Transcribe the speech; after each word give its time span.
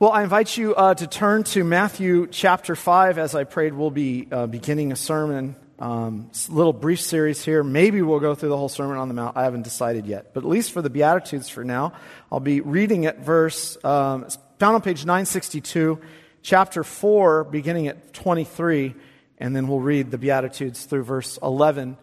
Well, 0.00 0.10
I 0.10 0.24
invite 0.24 0.56
you 0.56 0.74
uh, 0.74 0.94
to 0.94 1.06
turn 1.06 1.44
to 1.44 1.62
Matthew 1.62 2.26
chapter 2.26 2.74
5. 2.74 3.16
As 3.16 3.36
I 3.36 3.44
prayed, 3.44 3.74
we'll 3.74 3.92
be 3.92 4.26
uh, 4.28 4.48
beginning 4.48 4.90
a 4.90 4.96
sermon, 4.96 5.54
um, 5.78 6.32
little 6.48 6.72
brief 6.72 7.00
series 7.00 7.44
here. 7.44 7.62
Maybe 7.62 8.02
we'll 8.02 8.18
go 8.18 8.34
through 8.34 8.48
the 8.48 8.56
whole 8.56 8.68
Sermon 8.68 8.96
on 8.96 9.06
the 9.06 9.14
Mount. 9.14 9.36
I 9.36 9.44
haven't 9.44 9.62
decided 9.62 10.06
yet. 10.06 10.34
But 10.34 10.42
at 10.42 10.50
least 10.50 10.72
for 10.72 10.82
the 10.82 10.90
Beatitudes 10.90 11.48
for 11.48 11.62
now, 11.62 11.92
I'll 12.32 12.40
be 12.40 12.60
reading 12.60 13.06
at 13.06 13.20
verse, 13.20 13.76
um, 13.84 14.26
found 14.58 14.74
on 14.74 14.82
page 14.82 15.04
962, 15.04 16.00
chapter 16.42 16.82
4, 16.82 17.44
beginning 17.44 17.86
at 17.86 18.12
23, 18.12 18.96
and 19.38 19.54
then 19.54 19.68
we'll 19.68 19.78
read 19.78 20.10
the 20.10 20.18
Beatitudes 20.18 20.86
through 20.86 21.04
verse 21.04 21.38
11. 21.40 21.96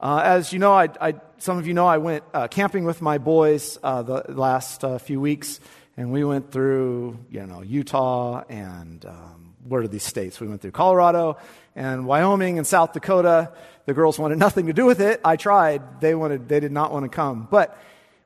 Uh, 0.00 0.20
as 0.24 0.52
you 0.52 0.58
know, 0.58 0.72
I, 0.72 0.88
I, 1.00 1.14
some 1.38 1.58
of 1.58 1.68
you 1.68 1.74
know, 1.74 1.86
I 1.86 1.98
went 1.98 2.24
uh, 2.34 2.48
camping 2.48 2.82
with 2.82 3.00
my 3.00 3.18
boys 3.18 3.78
uh, 3.84 4.02
the 4.02 4.24
last 4.32 4.82
uh, 4.82 4.98
few 4.98 5.20
weeks. 5.20 5.60
And 5.96 6.12
we 6.12 6.24
went 6.24 6.52
through, 6.52 7.18
you 7.30 7.46
know, 7.46 7.62
Utah 7.62 8.44
and 8.48 9.04
um, 9.06 9.54
what 9.64 9.82
are 9.82 9.88
these 9.88 10.02
states? 10.02 10.40
We 10.40 10.46
went 10.46 10.60
through 10.60 10.72
Colorado 10.72 11.38
and 11.74 12.06
Wyoming 12.06 12.58
and 12.58 12.66
South 12.66 12.92
Dakota. 12.92 13.52
The 13.86 13.94
girls 13.94 14.18
wanted 14.18 14.38
nothing 14.38 14.66
to 14.66 14.72
do 14.72 14.84
with 14.84 15.00
it. 15.00 15.20
I 15.24 15.36
tried. 15.36 16.00
They 16.00 16.14
wanted, 16.14 16.48
they 16.48 16.60
did 16.60 16.72
not 16.72 16.92
want 16.92 17.04
to 17.04 17.08
come. 17.08 17.48
But 17.50 17.80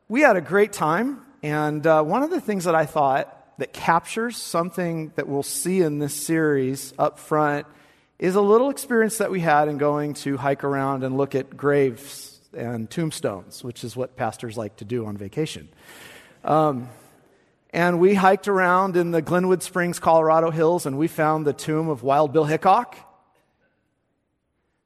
we 0.08 0.22
had 0.22 0.36
a 0.36 0.40
great 0.40 0.72
time. 0.72 1.22
And 1.42 1.86
uh, 1.86 2.02
one 2.02 2.22
of 2.22 2.30
the 2.30 2.40
things 2.40 2.64
that 2.64 2.74
I 2.74 2.86
thought 2.86 3.36
that 3.58 3.72
captures 3.72 4.36
something 4.36 5.12
that 5.14 5.28
we'll 5.28 5.42
see 5.42 5.80
in 5.80 5.98
this 5.98 6.14
series 6.14 6.92
up 6.98 7.18
front 7.18 7.66
is 8.18 8.34
a 8.34 8.40
little 8.40 8.70
experience 8.70 9.18
that 9.18 9.30
we 9.30 9.40
had 9.40 9.68
in 9.68 9.78
going 9.78 10.14
to 10.14 10.36
hike 10.36 10.64
around 10.64 11.04
and 11.04 11.16
look 11.16 11.34
at 11.34 11.56
graves 11.56 12.40
and 12.52 12.90
tombstones, 12.90 13.62
which 13.62 13.84
is 13.84 13.96
what 13.96 14.16
pastors 14.16 14.58
like 14.58 14.76
to 14.76 14.84
do 14.84 15.06
on 15.06 15.16
vacation. 15.16 15.68
Um, 16.42 16.88
and 17.70 18.00
we 18.00 18.14
hiked 18.14 18.48
around 18.48 18.96
in 18.96 19.12
the 19.12 19.22
Glenwood 19.22 19.62
Springs, 19.62 19.98
Colorado 19.98 20.50
hills, 20.50 20.86
and 20.86 20.98
we 20.98 21.08
found 21.08 21.46
the 21.46 21.52
tomb 21.52 21.88
of 21.88 22.02
Wild 22.02 22.32
Bill 22.32 22.44
Hickok. 22.44 22.96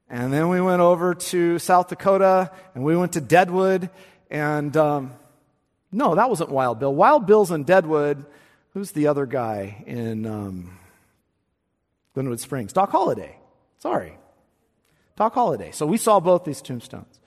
And 0.07 0.31
then 0.31 0.49
we 0.49 0.61
went 0.61 0.81
over 0.81 1.15
to 1.15 1.57
South 1.57 1.87
Dakota, 1.87 2.51
and 2.75 2.83
we 2.83 2.95
went 2.95 3.13
to 3.13 3.21
Deadwood, 3.21 3.89
and 4.29 4.75
um, 4.77 5.13
no, 5.91 6.13
that 6.15 6.29
wasn't 6.29 6.51
Wild 6.51 6.79
Bill. 6.79 6.93
Wild 6.93 7.25
Bill's 7.25 7.51
in 7.51 7.63
Deadwood. 7.63 8.25
Who's 8.73 8.91
the 8.91 9.07
other 9.07 9.25
guy 9.25 9.83
in 9.87 10.25
um, 10.25 10.77
Glenwood 12.13 12.39
Springs? 12.39 12.73
Doc 12.73 12.91
Holliday. 12.91 13.37
Sorry. 13.79 14.17
Doc 15.15 15.33
Holliday. 15.33 15.71
So 15.71 15.85
we 15.85 15.97
saw 15.97 16.19
both 16.19 16.43
these 16.43 16.61
tombstones. 16.61 17.19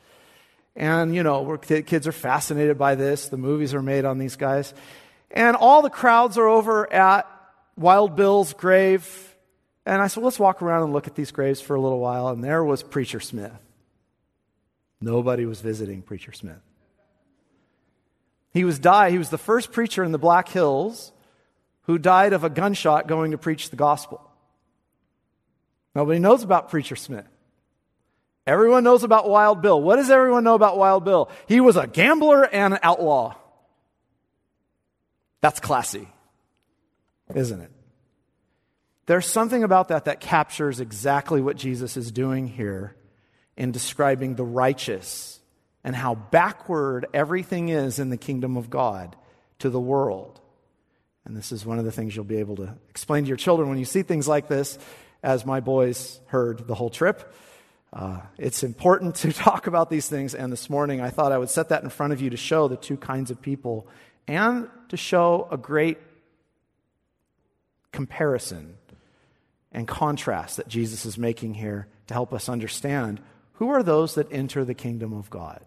And, 0.76 1.14
you 1.14 1.22
know, 1.22 1.56
kids 1.56 2.06
are 2.06 2.12
fascinated 2.12 2.78
by 2.78 2.94
this. 2.94 3.28
The 3.28 3.38
movies 3.38 3.74
are 3.74 3.82
made 3.82 4.04
on 4.04 4.18
these 4.18 4.36
guys. 4.36 4.74
And 5.30 5.56
all 5.56 5.82
the 5.82 5.90
crowds 5.90 6.38
are 6.38 6.48
over 6.48 6.90
at 6.92 7.26
Wild 7.76 8.16
Bill's 8.16 8.52
grave. 8.54 9.36
And 9.84 10.02
I 10.02 10.08
said, 10.08 10.22
let's 10.22 10.38
walk 10.38 10.62
around 10.62 10.84
and 10.84 10.92
look 10.92 11.06
at 11.06 11.14
these 11.14 11.30
graves 11.30 11.60
for 11.60 11.74
a 11.74 11.80
little 11.80 12.00
while. 12.00 12.28
And 12.28 12.42
there 12.42 12.64
was 12.64 12.82
Preacher 12.82 13.20
Smith. 13.20 13.52
Nobody 15.00 15.46
was 15.46 15.60
visiting 15.60 16.02
Preacher 16.02 16.32
Smith. 16.32 16.60
He 18.52 18.64
was 18.64 18.78
died. 18.78 19.12
He 19.12 19.18
was 19.18 19.30
the 19.30 19.38
first 19.38 19.70
preacher 19.72 20.02
in 20.02 20.12
the 20.12 20.18
Black 20.18 20.48
Hills 20.48 21.12
who 21.82 21.98
died 21.98 22.32
of 22.32 22.44
a 22.44 22.50
gunshot 22.50 23.06
going 23.06 23.30
to 23.30 23.38
preach 23.38 23.70
the 23.70 23.76
gospel. 23.76 24.20
Nobody 25.94 26.18
knows 26.18 26.42
about 26.42 26.68
Preacher 26.68 26.96
Smith. 26.96 27.26
Everyone 28.46 28.82
knows 28.82 29.04
about 29.04 29.28
Wild 29.28 29.62
Bill. 29.62 29.80
What 29.80 29.96
does 29.96 30.10
everyone 30.10 30.44
know 30.44 30.54
about 30.54 30.78
Wild 30.78 31.04
Bill? 31.04 31.30
He 31.46 31.60
was 31.60 31.76
a 31.76 31.86
gambler 31.86 32.44
and 32.44 32.74
an 32.74 32.80
outlaw. 32.82 33.36
That's 35.40 35.60
classy, 35.60 36.08
isn't 37.34 37.60
it? 37.60 37.70
There's 39.06 39.26
something 39.26 39.64
about 39.64 39.88
that 39.88 40.04
that 40.04 40.20
captures 40.20 40.80
exactly 40.80 41.40
what 41.40 41.56
Jesus 41.56 41.96
is 41.96 42.12
doing 42.12 42.46
here 42.46 42.94
in 43.56 43.72
describing 43.72 44.34
the 44.34 44.44
righteous 44.44 45.40
and 45.82 45.96
how 45.96 46.14
backward 46.14 47.06
everything 47.14 47.70
is 47.70 47.98
in 47.98 48.10
the 48.10 48.16
kingdom 48.16 48.56
of 48.56 48.68
God 48.68 49.16
to 49.60 49.70
the 49.70 49.80
world. 49.80 50.40
And 51.24 51.36
this 51.36 51.52
is 51.52 51.64
one 51.64 51.78
of 51.78 51.84
the 51.84 51.92
things 51.92 52.14
you'll 52.14 52.24
be 52.24 52.38
able 52.38 52.56
to 52.56 52.74
explain 52.88 53.24
to 53.24 53.28
your 53.28 53.36
children 53.36 53.68
when 53.68 53.78
you 53.78 53.84
see 53.84 54.02
things 54.02 54.28
like 54.28 54.48
this, 54.48 54.78
as 55.22 55.46
my 55.46 55.60
boys 55.60 56.20
heard 56.26 56.66
the 56.66 56.74
whole 56.74 56.90
trip. 56.90 57.34
Uh, 57.92 58.20
it's 58.36 58.62
important 58.62 59.14
to 59.16 59.32
talk 59.32 59.66
about 59.66 59.90
these 59.90 60.08
things, 60.08 60.34
and 60.34 60.52
this 60.52 60.68
morning 60.68 61.00
I 61.00 61.10
thought 61.10 61.32
I 61.32 61.38
would 61.38 61.50
set 61.50 61.70
that 61.70 61.82
in 61.82 61.88
front 61.90 62.12
of 62.12 62.20
you 62.20 62.30
to 62.30 62.36
show 62.36 62.68
the 62.68 62.76
two 62.76 62.96
kinds 62.96 63.30
of 63.30 63.40
people 63.40 63.88
and 64.28 64.68
to 64.90 64.96
show 64.96 65.48
a 65.50 65.56
great 65.56 65.98
comparison 67.90 68.76
and 69.72 69.88
contrast 69.88 70.58
that 70.58 70.68
Jesus 70.68 71.04
is 71.06 71.18
making 71.18 71.54
here 71.54 71.88
to 72.06 72.14
help 72.14 72.32
us 72.32 72.48
understand 72.48 73.20
who 73.54 73.70
are 73.70 73.82
those 73.82 74.14
that 74.14 74.32
enter 74.32 74.64
the 74.64 74.74
kingdom 74.74 75.12
of 75.12 75.30
God. 75.30 75.60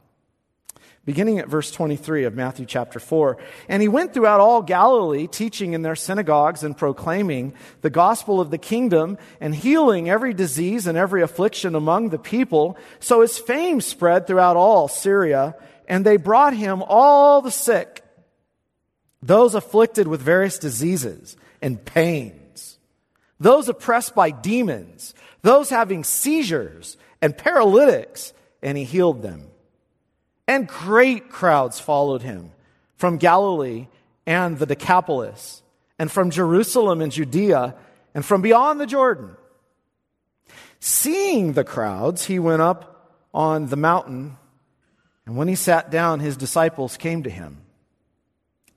Beginning 1.03 1.39
at 1.39 1.47
verse 1.47 1.72
23 1.72 2.25
of 2.25 2.35
Matthew 2.35 2.67
chapter 2.67 2.99
4. 2.99 3.38
And 3.67 3.81
he 3.81 3.88
went 3.88 4.13
throughout 4.13 4.39
all 4.39 4.61
Galilee, 4.61 5.25
teaching 5.25 5.73
in 5.73 5.81
their 5.81 5.95
synagogues 5.95 6.63
and 6.63 6.78
proclaiming 6.78 7.53
the 7.81 7.89
gospel 7.89 8.39
of 8.39 8.51
the 8.51 8.59
kingdom 8.59 9.17
and 9.39 9.55
healing 9.55 10.11
every 10.11 10.35
disease 10.35 10.85
and 10.85 10.99
every 10.99 11.23
affliction 11.23 11.73
among 11.73 12.09
the 12.09 12.19
people. 12.19 12.78
So 12.99 13.22
his 13.22 13.39
fame 13.39 13.81
spread 13.81 14.28
throughout 14.28 14.57
all 14.57 14.88
Syria, 14.88 15.55
and 15.88 16.05
they 16.05 16.17
brought 16.17 16.55
him 16.55 16.83
all 16.88 17.41
the 17.41 17.51
sick 17.51 18.03
those 19.22 19.56
afflicted 19.56 20.08
with 20.08 20.22
various 20.22 20.58
diseases 20.58 21.38
and 21.62 21.84
pains, 21.84 22.78
those 23.40 23.70
oppressed 23.70 24.16
by 24.16 24.32
demons, 24.32 25.14
those 25.42 25.70
having 25.70 26.04
seizures 26.04 26.98
and 27.22 27.38
paralytics, 27.38 28.34
and 28.62 28.78
he 28.78 28.84
healed 28.84 29.22
them. 29.22 29.48
And 30.48 30.68
great 30.68 31.30
crowds 31.30 31.80
followed 31.80 32.22
him 32.22 32.52
from 32.98 33.18
Galilee 33.18 33.88
and 34.26 34.59
the 34.59 34.66
Decapolis, 34.66 35.64
and 35.98 36.12
from 36.12 36.30
Jerusalem 36.30 37.02
and 37.02 37.12
Judea, 37.12 37.76
and 38.14 38.26
from 38.26 38.42
beyond 38.42 38.80
the 38.80 38.86
Jordan. 38.86 39.36
Seeing 40.80 41.53
the 41.53 41.64
crowds, 41.64 42.26
he 42.26 42.40
went 42.40 42.62
up 42.62 43.20
on 43.34 43.68
the 43.68 43.76
mountain, 43.76 44.38
and 45.26 45.38
when 45.38 45.48
he 45.48 45.56
sat 45.56 45.90
down, 45.90 46.20
his 46.20 46.38
disciples 46.38 46.98
came 46.98 47.24
to 47.24 47.30
him. 47.30 47.62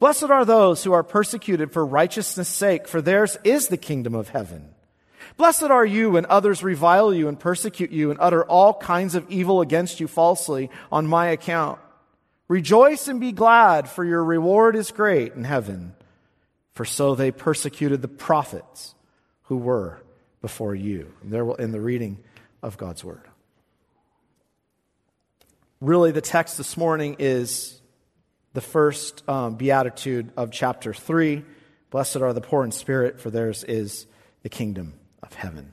Blessed 0.00 0.24
are 0.24 0.46
those 0.46 0.82
who 0.82 0.92
are 0.92 1.04
persecuted 1.04 1.72
for 1.72 1.84
righteousness' 1.84 2.48
sake, 2.48 2.88
for 2.88 3.00
theirs 3.00 3.36
is 3.44 3.68
the 3.68 3.76
kingdom 3.76 4.14
of 4.14 4.30
heaven. 4.30 4.70
Blessed 5.36 5.64
are 5.64 5.84
you 5.84 6.12
when 6.12 6.26
others 6.26 6.62
revile 6.62 7.14
you 7.14 7.28
and 7.28 7.38
persecute 7.38 7.92
you 7.92 8.10
and 8.10 8.18
utter 8.18 8.42
all 8.44 8.74
kinds 8.74 9.14
of 9.14 9.30
evil 9.30 9.60
against 9.60 10.00
you 10.00 10.08
falsely 10.08 10.70
on 10.90 11.06
my 11.06 11.26
account. 11.26 11.78
Rejoice 12.48 13.08
and 13.08 13.20
be 13.20 13.30
glad, 13.30 13.88
for 13.88 14.04
your 14.04 14.24
reward 14.24 14.74
is 14.74 14.90
great 14.90 15.34
in 15.34 15.44
heaven. 15.44 15.94
For 16.72 16.84
so 16.84 17.14
they 17.14 17.30
persecuted 17.30 18.00
the 18.00 18.08
prophets 18.08 18.94
who 19.44 19.58
were 19.58 20.00
before 20.40 20.74
you. 20.74 21.12
And 21.22 21.30
there 21.30 21.48
in 21.58 21.72
the 21.72 21.80
reading 21.80 22.18
of 22.62 22.78
God's 22.78 23.04
word. 23.04 23.22
Really, 25.80 26.10
the 26.10 26.20
text 26.20 26.56
this 26.56 26.76
morning 26.76 27.16
is 27.18 27.79
the 28.52 28.60
first 28.60 29.28
um, 29.28 29.56
beatitude 29.56 30.32
of 30.36 30.50
chapter 30.50 30.92
3 30.92 31.44
Blessed 31.90 32.18
are 32.18 32.32
the 32.32 32.40
poor 32.40 32.64
in 32.64 32.70
spirit, 32.70 33.18
for 33.18 33.30
theirs 33.30 33.64
is 33.64 34.06
the 34.42 34.48
kingdom 34.48 34.94
of 35.24 35.34
heaven. 35.34 35.72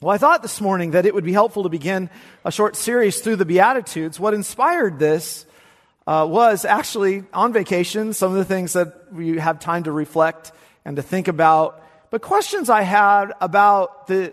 Well, 0.00 0.14
I 0.14 0.18
thought 0.18 0.40
this 0.40 0.60
morning 0.60 0.92
that 0.92 1.04
it 1.06 1.14
would 1.14 1.24
be 1.24 1.34
helpful 1.34 1.64
to 1.64 1.68
begin 1.68 2.08
a 2.44 2.50
short 2.50 2.76
series 2.76 3.20
through 3.20 3.36
the 3.36 3.44
Beatitudes. 3.44 4.18
What 4.18 4.32
inspired 4.32 4.98
this 4.98 5.44
uh, 6.06 6.26
was 6.28 6.64
actually 6.64 7.24
on 7.32 7.52
vacation, 7.52 8.14
some 8.14 8.32
of 8.32 8.38
the 8.38 8.44
things 8.44 8.72
that 8.72 9.12
we 9.12 9.38
have 9.38 9.60
time 9.60 9.84
to 9.84 9.92
reflect 9.92 10.52
and 10.84 10.96
to 10.96 11.02
think 11.02 11.28
about, 11.28 11.82
but 12.10 12.22
questions 12.22 12.70
I 12.70 12.82
had 12.82 13.32
about 13.40 14.06
the 14.06 14.32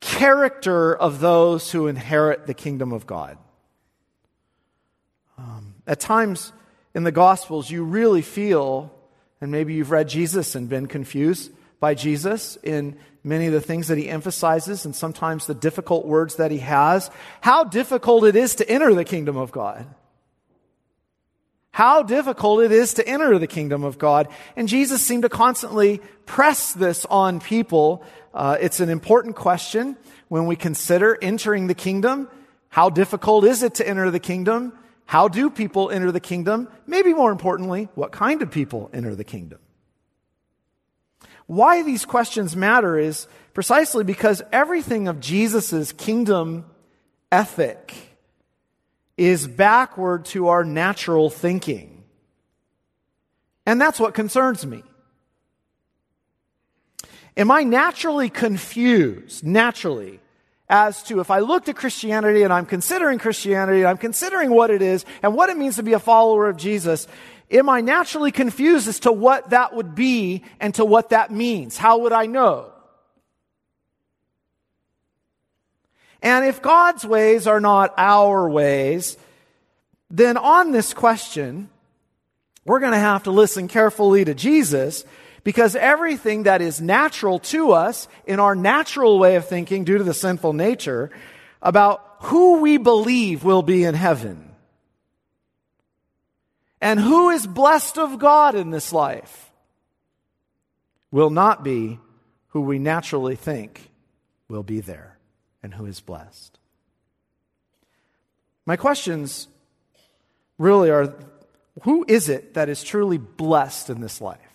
character 0.00 0.94
of 0.94 1.20
those 1.20 1.72
who 1.72 1.86
inherit 1.86 2.46
the 2.46 2.54
kingdom 2.54 2.92
of 2.92 3.06
God. 3.06 3.38
Um, 5.38 5.74
at 5.86 6.00
times, 6.00 6.52
in 6.98 7.04
the 7.04 7.12
Gospels, 7.12 7.70
you 7.70 7.84
really 7.84 8.22
feel 8.22 8.92
And 9.40 9.52
maybe 9.52 9.74
you've 9.74 9.90
read 9.90 10.08
Jesus 10.08 10.54
and 10.54 10.68
been 10.68 10.86
confused 10.86 11.52
by 11.78 11.94
Jesus 11.94 12.56
in 12.62 12.98
many 13.22 13.46
of 13.46 13.52
the 13.52 13.60
things 13.60 13.88
that 13.88 13.98
he 13.98 14.08
emphasizes 14.08 14.84
and 14.84 14.94
sometimes 14.94 15.46
the 15.46 15.54
difficult 15.54 16.06
words 16.06 16.36
that 16.36 16.50
he 16.50 16.58
has. 16.58 17.08
How 17.40 17.64
difficult 17.64 18.24
it 18.24 18.34
is 18.34 18.56
to 18.56 18.68
enter 18.68 18.94
the 18.94 19.04
kingdom 19.04 19.36
of 19.36 19.52
God. 19.52 19.86
How 21.70 22.02
difficult 22.02 22.64
it 22.64 22.72
is 22.72 22.94
to 22.94 23.06
enter 23.06 23.38
the 23.38 23.46
kingdom 23.46 23.84
of 23.84 23.98
God. 23.98 24.26
And 24.56 24.66
Jesus 24.66 25.00
seemed 25.00 25.22
to 25.22 25.28
constantly 25.28 26.00
press 26.26 26.72
this 26.72 27.06
on 27.06 27.38
people. 27.38 28.02
Uh, 28.34 28.56
it's 28.60 28.80
an 28.80 28.88
important 28.88 29.36
question 29.36 29.96
when 30.26 30.46
we 30.46 30.56
consider 30.56 31.16
entering 31.22 31.68
the 31.68 31.74
kingdom. 31.74 32.28
How 32.70 32.90
difficult 32.90 33.44
is 33.44 33.62
it 33.62 33.74
to 33.74 33.88
enter 33.88 34.10
the 34.10 34.18
kingdom? 34.18 34.72
How 35.08 35.26
do 35.26 35.48
people 35.48 35.88
enter 35.88 36.12
the 36.12 36.20
kingdom? 36.20 36.68
Maybe 36.86 37.14
more 37.14 37.32
importantly, 37.32 37.88
what 37.94 38.12
kind 38.12 38.42
of 38.42 38.50
people 38.50 38.90
enter 38.92 39.14
the 39.14 39.24
kingdom? 39.24 39.58
Why 41.46 41.82
these 41.82 42.04
questions 42.04 42.54
matter 42.54 42.98
is 42.98 43.26
precisely 43.54 44.04
because 44.04 44.42
everything 44.52 45.08
of 45.08 45.18
Jesus' 45.18 45.92
kingdom 45.92 46.66
ethic 47.32 47.94
is 49.16 49.48
backward 49.48 50.26
to 50.26 50.48
our 50.48 50.62
natural 50.62 51.30
thinking. 51.30 52.04
And 53.64 53.80
that's 53.80 53.98
what 53.98 54.12
concerns 54.12 54.66
me. 54.66 54.82
Am 57.34 57.50
I 57.50 57.62
naturally 57.62 58.28
confused, 58.28 59.42
naturally, 59.42 60.20
as 60.68 61.02
to 61.04 61.20
if 61.20 61.30
I 61.30 61.38
looked 61.40 61.68
at 61.68 61.76
Christianity 61.76 62.42
and 62.42 62.52
I'm 62.52 62.66
considering 62.66 63.18
Christianity 63.18 63.80
and 63.80 63.88
I'm 63.88 63.96
considering 63.96 64.50
what 64.50 64.70
it 64.70 64.82
is 64.82 65.04
and 65.22 65.34
what 65.34 65.48
it 65.48 65.56
means 65.56 65.76
to 65.76 65.82
be 65.82 65.94
a 65.94 65.98
follower 65.98 66.48
of 66.48 66.56
Jesus, 66.56 67.08
am 67.50 67.68
I 67.68 67.80
naturally 67.80 68.32
confused 68.32 68.86
as 68.86 69.00
to 69.00 69.12
what 69.12 69.50
that 69.50 69.74
would 69.74 69.94
be 69.94 70.42
and 70.60 70.74
to 70.74 70.84
what 70.84 71.10
that 71.10 71.30
means? 71.30 71.78
How 71.78 71.98
would 71.98 72.12
I 72.12 72.26
know? 72.26 72.70
And 76.20 76.44
if 76.44 76.60
God's 76.60 77.04
ways 77.04 77.46
are 77.46 77.60
not 77.60 77.94
our 77.96 78.48
ways, 78.50 79.16
then 80.10 80.36
on 80.36 80.72
this 80.72 80.92
question, 80.92 81.70
we're 82.64 82.80
going 82.80 82.92
to 82.92 82.98
have 82.98 83.22
to 83.24 83.30
listen 83.30 83.68
carefully 83.68 84.24
to 84.24 84.34
Jesus 84.34 85.04
because 85.48 85.74
everything 85.74 86.42
that 86.42 86.60
is 86.60 86.78
natural 86.78 87.38
to 87.38 87.72
us 87.72 88.06
in 88.26 88.38
our 88.38 88.54
natural 88.54 89.18
way 89.18 89.36
of 89.36 89.48
thinking 89.48 89.82
due 89.82 89.96
to 89.96 90.04
the 90.04 90.12
sinful 90.12 90.52
nature 90.52 91.10
about 91.62 92.16
who 92.24 92.60
we 92.60 92.76
believe 92.76 93.44
will 93.44 93.62
be 93.62 93.82
in 93.82 93.94
heaven 93.94 94.50
and 96.82 97.00
who 97.00 97.30
is 97.30 97.46
blessed 97.46 97.96
of 97.96 98.18
God 98.18 98.56
in 98.56 98.68
this 98.68 98.92
life 98.92 99.50
will 101.10 101.30
not 101.30 101.64
be 101.64 101.98
who 102.48 102.60
we 102.60 102.78
naturally 102.78 103.34
think 103.34 103.90
will 104.50 104.62
be 104.62 104.82
there 104.82 105.16
and 105.62 105.72
who 105.72 105.86
is 105.86 105.98
blessed. 105.98 106.58
My 108.66 108.76
questions 108.76 109.48
really 110.58 110.90
are 110.90 111.14
who 111.84 112.04
is 112.06 112.28
it 112.28 112.52
that 112.52 112.68
is 112.68 112.82
truly 112.82 113.16
blessed 113.16 113.88
in 113.88 114.02
this 114.02 114.20
life? 114.20 114.47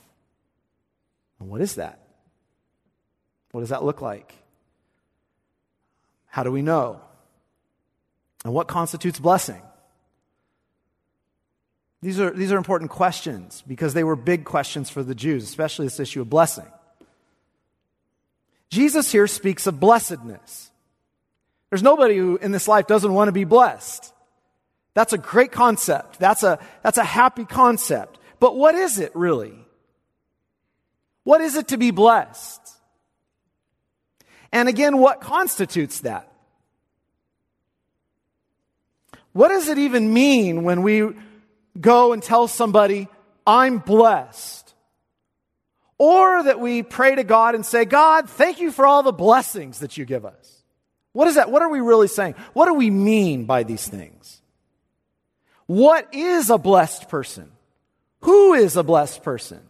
And 1.43 1.51
what 1.51 1.59
is 1.59 1.75
that? 1.75 1.99
What 3.51 3.59
does 3.59 3.69
that 3.69 3.83
look 3.83 4.01
like? 4.01 4.33
How 6.27 6.43
do 6.43 6.51
we 6.53 6.61
know? 6.61 7.01
And 8.45 8.53
what 8.53 8.69
constitutes 8.69 9.19
blessing? 9.19 9.61
These 12.01 12.17
are, 12.21 12.31
these 12.31 12.53
are 12.53 12.57
important 12.57 12.91
questions 12.91 13.61
because 13.67 13.93
they 13.93 14.05
were 14.05 14.15
big 14.15 14.45
questions 14.45 14.89
for 14.89 15.03
the 15.03 15.13
Jews, 15.13 15.43
especially 15.43 15.85
this 15.85 15.99
issue 15.99 16.21
of 16.21 16.29
blessing. 16.29 16.67
Jesus 18.69 19.11
here 19.11 19.27
speaks 19.27 19.67
of 19.67 19.81
blessedness. 19.81 20.71
There's 21.69 21.83
nobody 21.83 22.15
who 22.15 22.37
in 22.37 22.53
this 22.53 22.69
life 22.69 22.87
doesn't 22.87 23.13
want 23.13 23.27
to 23.27 23.33
be 23.33 23.43
blessed. 23.43 24.13
That's 24.93 25.11
a 25.11 25.17
great 25.17 25.51
concept. 25.51 26.19
That's 26.19 26.43
a, 26.43 26.57
that's 26.83 26.97
a 26.97 27.03
happy 27.03 27.43
concept. 27.43 28.17
But 28.39 28.55
what 28.55 28.75
is 28.75 28.97
it 28.97 29.13
really? 29.13 29.62
What 31.23 31.41
is 31.41 31.55
it 31.55 31.69
to 31.69 31.77
be 31.77 31.91
blessed? 31.91 32.61
And 34.51 34.69
again, 34.69 34.97
what 34.97 35.21
constitutes 35.21 36.01
that? 36.01 36.31
What 39.31 39.47
does 39.47 39.67
it 39.67 39.77
even 39.79 40.13
mean 40.13 40.63
when 40.63 40.83
we 40.83 41.13
go 41.79 42.13
and 42.13 42.21
tell 42.21 42.47
somebody, 42.47 43.07
I'm 43.45 43.79
blessed. 43.79 44.73
Or 45.97 46.43
that 46.43 46.59
we 46.59 46.83
pray 46.83 47.15
to 47.15 47.23
God 47.23 47.55
and 47.55 47.65
say, 47.65 47.85
God, 47.85 48.29
thank 48.29 48.59
you 48.59 48.71
for 48.71 48.85
all 48.85 49.03
the 49.03 49.11
blessings 49.11 49.79
that 49.79 49.97
you 49.97 50.05
give 50.05 50.25
us. 50.25 50.63
What 51.13 51.27
is 51.27 51.35
that? 51.35 51.51
What 51.51 51.61
are 51.61 51.69
we 51.69 51.79
really 51.79 52.07
saying? 52.07 52.35
What 52.53 52.65
do 52.65 52.73
we 52.73 52.89
mean 52.89 53.45
by 53.45 53.63
these 53.63 53.87
things? 53.87 54.41
What 55.65 56.13
is 56.13 56.49
a 56.49 56.57
blessed 56.57 57.09
person? 57.09 57.51
Who 58.21 58.53
is 58.53 58.75
a 58.75 58.83
blessed 58.83 59.23
person? 59.23 59.61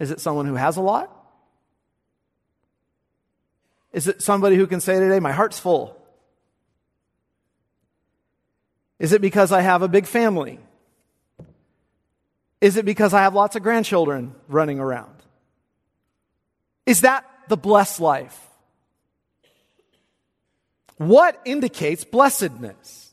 Is 0.00 0.10
it 0.10 0.20
someone 0.20 0.46
who 0.46 0.54
has 0.54 0.78
a 0.78 0.80
lot? 0.80 1.14
Is 3.92 4.08
it 4.08 4.22
somebody 4.22 4.56
who 4.56 4.66
can 4.66 4.80
say 4.80 4.98
today, 4.98 5.20
my 5.20 5.32
heart's 5.32 5.58
full? 5.58 5.96
Is 8.98 9.12
it 9.12 9.20
because 9.20 9.52
I 9.52 9.60
have 9.60 9.82
a 9.82 9.88
big 9.88 10.06
family? 10.06 10.58
Is 12.60 12.76
it 12.76 12.84
because 12.84 13.14
I 13.14 13.22
have 13.22 13.34
lots 13.34 13.56
of 13.56 13.62
grandchildren 13.62 14.34
running 14.48 14.80
around? 14.80 15.14
Is 16.86 17.02
that 17.02 17.24
the 17.48 17.56
blessed 17.56 18.00
life? 18.00 18.38
What 20.96 21.40
indicates 21.44 22.04
blessedness? 22.04 23.12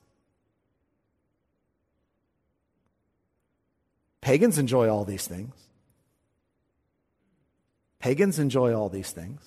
Pagans 4.22 4.57
enjoy 4.57 4.90
all 4.90 5.06
these 5.06 5.25
things. 5.25 5.54
Pagans 8.07 8.39
enjoy 8.39 8.74
all 8.74 8.88
these 8.88 9.12
things. 9.12 9.42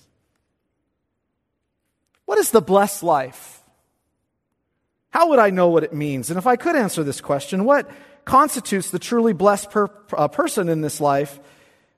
What 2.25 2.37
is 2.37 2.51
the 2.51 2.61
blessed 2.61 3.01
life? 3.01 3.63
How 5.09 5.29
would 5.29 5.39
I 5.39 5.49
know 5.49 5.69
what 5.69 5.83
it 5.83 5.93
means? 5.93 6.29
And 6.29 6.37
if 6.37 6.45
I 6.45 6.57
could 6.57 6.75
answer 6.75 7.03
this 7.03 7.21
question, 7.21 7.65
what 7.65 7.89
constitutes 8.23 8.91
the 8.91 8.99
truly 8.99 9.33
blessed 9.33 9.71
per, 9.71 9.87
uh, 10.15 10.27
person 10.27 10.69
in 10.69 10.81
this 10.81 11.01
life? 11.01 11.39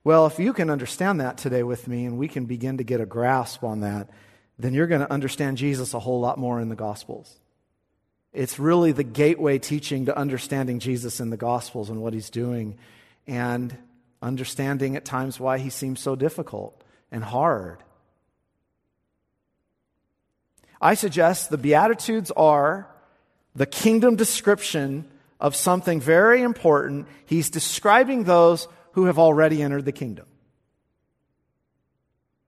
Well, 0.06 0.25
if 0.25 0.39
you 0.39 0.54
can 0.54 0.70
understand 0.70 1.20
that 1.20 1.38
today 1.38 1.63
with 1.63 1.86
me 1.89 2.05
and 2.05 2.17
we 2.17 2.29
can 2.29 2.46
begin 2.46 2.77
to 2.77 2.86
get 2.86 3.01
a 3.01 3.05
grasp 3.05 3.65
on 3.65 3.82
that, 3.82 4.10
then 4.58 4.74
you're 4.74 4.88
going 4.88 5.01
to 5.01 5.12
understand 5.12 5.58
Jesus 5.58 5.93
a 5.93 6.00
whole 6.00 6.22
lot 6.22 6.38
more 6.38 6.62
in 6.62 6.70
the 6.70 6.77
Gospels. 6.77 7.41
It's 8.32 8.58
really 8.58 8.93
the 8.93 9.03
gateway 9.03 9.60
teaching 9.60 10.05
to 10.05 10.17
understanding 10.17 10.79
Jesus 10.79 11.20
in 11.20 11.29
the 11.29 11.36
Gospels 11.36 11.89
and 11.89 12.01
what 12.01 12.13
he's 12.13 12.29
doing 12.29 12.77
and 13.27 13.77
understanding 14.24 14.96
at 14.96 15.06
times 15.06 15.39
why 15.39 15.60
he 15.60 15.70
seems 15.70 16.00
so 16.00 16.15
difficult 16.15 16.82
and 17.12 17.24
hard. 17.24 17.84
I 20.82 20.96
suggest 20.96 21.50
the 21.50 21.58
Beatitudes 21.58 22.32
are 22.32 22.88
the 23.56 23.65
kingdom 23.65 24.15
description 24.15 25.06
of 25.39 25.56
something 25.56 26.01
very 26.01 26.42
important. 26.42 27.08
He's 27.25 27.50
describing 27.50 28.24
those 28.24 28.68
who 28.94 29.06
have 29.06 29.20
already 29.20 29.62
entered 29.62 29.86
the 29.86 29.92
kingdom. 29.92 30.25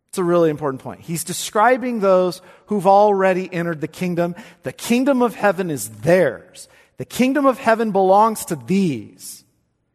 It's 0.10 0.18
a 0.18 0.24
really 0.24 0.50
important 0.50 0.82
point. 0.82 1.02
He's 1.02 1.26
describing 1.26 2.00
those 2.00 2.42
who've 2.68 2.88
already 2.88 3.54
entered 3.54 3.82
the 3.82 3.88
kingdom. 3.88 4.34
The 4.64 4.72
kingdom 4.72 5.22
of 5.22 5.36
heaven 5.36 5.70
is 5.70 5.90
theirs. 5.90 6.70
The 6.98 7.06
kingdom 7.06 7.46
of 7.46 7.60
heaven 7.60 7.92
belongs 7.92 8.46
to 8.46 8.56
these. 8.56 9.44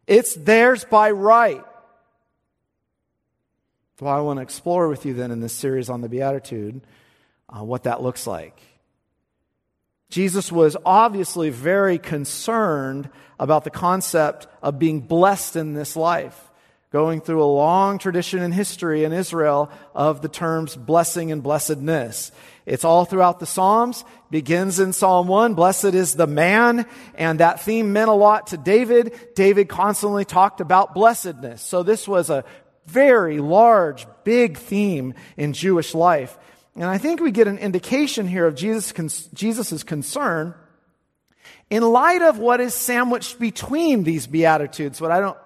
It's 0.05 0.35
theirs 0.35 0.85
by 0.85 1.09
right. 1.11 1.63
Well, 4.01 4.11
I 4.11 4.21
want 4.21 4.37
to 4.37 4.41
explore 4.41 4.87
with 4.87 5.05
you 5.05 5.13
then 5.13 5.29
in 5.29 5.41
this 5.41 5.53
series 5.53 5.87
on 5.87 6.01
the 6.01 6.09
Beatitude 6.09 6.81
uh, 7.47 7.63
what 7.63 7.83
that 7.83 8.01
looks 8.01 8.25
like. 8.25 8.59
Jesus 10.09 10.51
was 10.51 10.75
obviously 10.83 11.51
very 11.51 11.99
concerned 11.99 13.11
about 13.39 13.63
the 13.63 13.69
concept 13.69 14.47
of 14.63 14.79
being 14.79 15.01
blessed 15.01 15.55
in 15.55 15.75
this 15.75 15.95
life, 15.95 16.49
going 16.91 17.21
through 17.21 17.43
a 17.43 17.45
long 17.45 17.99
tradition 17.99 18.41
in 18.41 18.51
history 18.51 19.03
in 19.03 19.13
Israel 19.13 19.69
of 19.93 20.23
the 20.23 20.29
terms 20.29 20.75
blessing 20.75 21.31
and 21.31 21.43
blessedness. 21.43 22.31
It's 22.65 22.83
all 22.83 23.05
throughout 23.05 23.39
the 23.39 23.45
Psalms, 23.45 24.03
begins 24.31 24.79
in 24.79 24.93
Psalm 24.93 25.27
1, 25.27 25.53
blessed 25.53 25.93
is 25.93 26.15
the 26.15 26.25
man, 26.25 26.87
and 27.13 27.39
that 27.39 27.61
theme 27.61 27.93
meant 27.93 28.09
a 28.09 28.13
lot 28.13 28.47
to 28.47 28.57
David. 28.57 29.13
David 29.35 29.69
constantly 29.69 30.25
talked 30.25 30.59
about 30.59 30.95
blessedness. 30.95 31.61
So 31.61 31.83
this 31.83 32.07
was 32.07 32.31
a 32.31 32.43
very 32.91 33.39
large, 33.39 34.05
big 34.23 34.57
theme 34.57 35.13
in 35.37 35.53
Jewish 35.53 35.95
life. 35.95 36.37
And 36.75 36.85
I 36.85 36.97
think 36.97 37.19
we 37.19 37.31
get 37.31 37.47
an 37.47 37.57
indication 37.57 38.27
here 38.27 38.45
of 38.45 38.55
Jesus' 38.55 39.27
Jesus's 39.33 39.83
concern 39.83 40.53
in 41.69 41.83
light 41.83 42.21
of 42.21 42.37
what 42.37 42.59
is 42.59 42.73
sandwiched 42.73 43.39
between 43.39 44.03
these 44.03 44.27
Beatitudes, 44.27 44.99
what 44.99 45.11
I 45.11 45.21
don't 45.21 45.37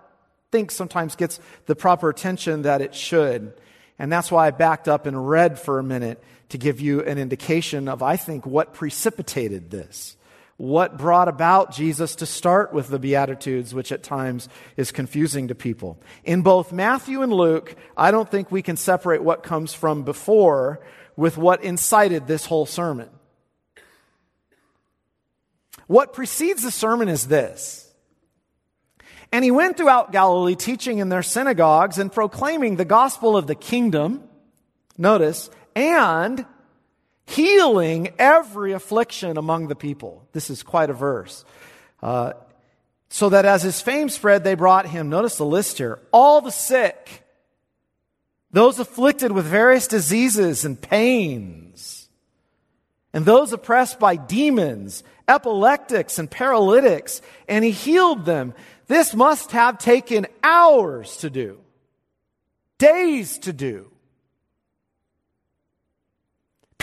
think 0.52 0.72
sometimes 0.72 1.16
gets 1.16 1.40
the 1.68 1.76
proper 1.76 2.10
attention 2.10 2.64
that 2.64 2.82
it 2.82 2.96
should. 2.96 3.54
And 4.00 4.12
that's 4.12 4.32
why 4.32 4.48
I 4.48 4.52
backed 4.52 4.88
up 4.88 5.06
and 5.06 5.30
read 5.30 5.60
for 5.60 5.80
a 5.80 5.84
minute 5.84 6.22
to 6.50 6.58
give 6.58 6.82
you 6.82 7.02
an 7.04 7.18
indication 7.18 7.88
of, 7.88 8.02
I 8.02 8.18
think, 8.18 8.46
what 8.46 8.74
precipitated 8.74 9.72
this. 9.72 10.18
What 10.58 10.98
brought 10.98 11.28
about 11.28 11.74
Jesus 11.74 12.16
to 12.18 12.26
start 12.26 12.72
with 12.72 12.88
the 12.88 13.00
Beatitudes, 13.00 13.74
which 13.74 13.92
at 13.92 14.04
times 14.04 14.48
is 14.78 14.92
confusing 14.92 15.50
to 15.50 15.56
people. 15.56 16.00
In 16.24 16.44
both 16.44 16.72
Matthew 16.72 17.22
and 17.22 17.34
Luke, 17.34 17.76
I 17.98 18.12
don't 18.12 18.30
think 18.30 18.52
we 18.52 18.62
can 18.62 18.78
separate 18.78 19.22
what 19.22 19.44
comes 19.44 19.74
from 19.74 20.04
before 20.04 20.80
with 21.18 21.38
what 21.38 21.64
incited 21.64 22.28
this 22.28 22.46
whole 22.46 22.66
sermon. 22.66 23.10
What 25.88 26.14
precedes 26.14 26.64
the 26.64 26.72
sermon 26.72 27.10
is 27.10 27.28
this. 27.28 27.82
And 29.32 29.44
he 29.44 29.52
went 29.52 29.76
throughout 29.76 30.14
Galilee 30.14 30.56
teaching 30.56 31.00
in 31.00 31.10
their 31.10 31.24
synagogues 31.24 31.98
and 31.98 32.12
proclaiming 32.12 32.78
the 32.78 32.86
gospel 32.86 33.36
of 33.36 33.48
the 33.48 33.56
kingdom. 33.56 34.24
Notice, 34.98 35.50
and 35.76 36.46
healing 37.26 38.14
every 38.20 38.74
affliction 38.74 39.38
among 39.38 39.68
the 39.68 39.76
people. 39.76 40.28
This 40.32 40.50
is 40.50 40.64
quite 40.64 40.90
a 40.90 40.94
verse. 40.94 41.44
Uh, 42.02 42.34
so 43.10 43.30
that 43.30 43.46
as 43.46 43.64
his 43.64 43.82
fame 43.82 44.10
spread, 44.10 44.44
they 44.44 44.56
brought 44.56 44.88
him, 44.88 45.10
notice 45.10 45.38
the 45.38 45.46
list 45.46 45.78
here, 45.78 46.00
all 46.12 46.42
the 46.42 46.52
sick, 46.52 47.24
those 48.52 48.80
afflicted 48.80 49.32
with 49.32 49.46
various 49.46 49.88
diseases 49.88 50.66
and 50.66 50.80
pains, 50.80 52.10
and 53.14 53.26
those 53.26 53.54
oppressed 53.54 54.00
by 54.00 54.16
demons, 54.16 55.04
epileptics, 55.28 56.20
and 56.20 56.30
paralytics, 56.30 57.22
and 57.48 57.64
he 57.64 57.72
healed 57.72 58.26
them. 58.26 58.54
This 58.88 59.16
must 59.16 59.52
have 59.52 59.78
taken 59.78 60.28
hours 60.44 61.18
to 61.18 61.30
do, 61.30 61.60
days 62.78 63.40
to 63.40 63.54
do 63.54 63.90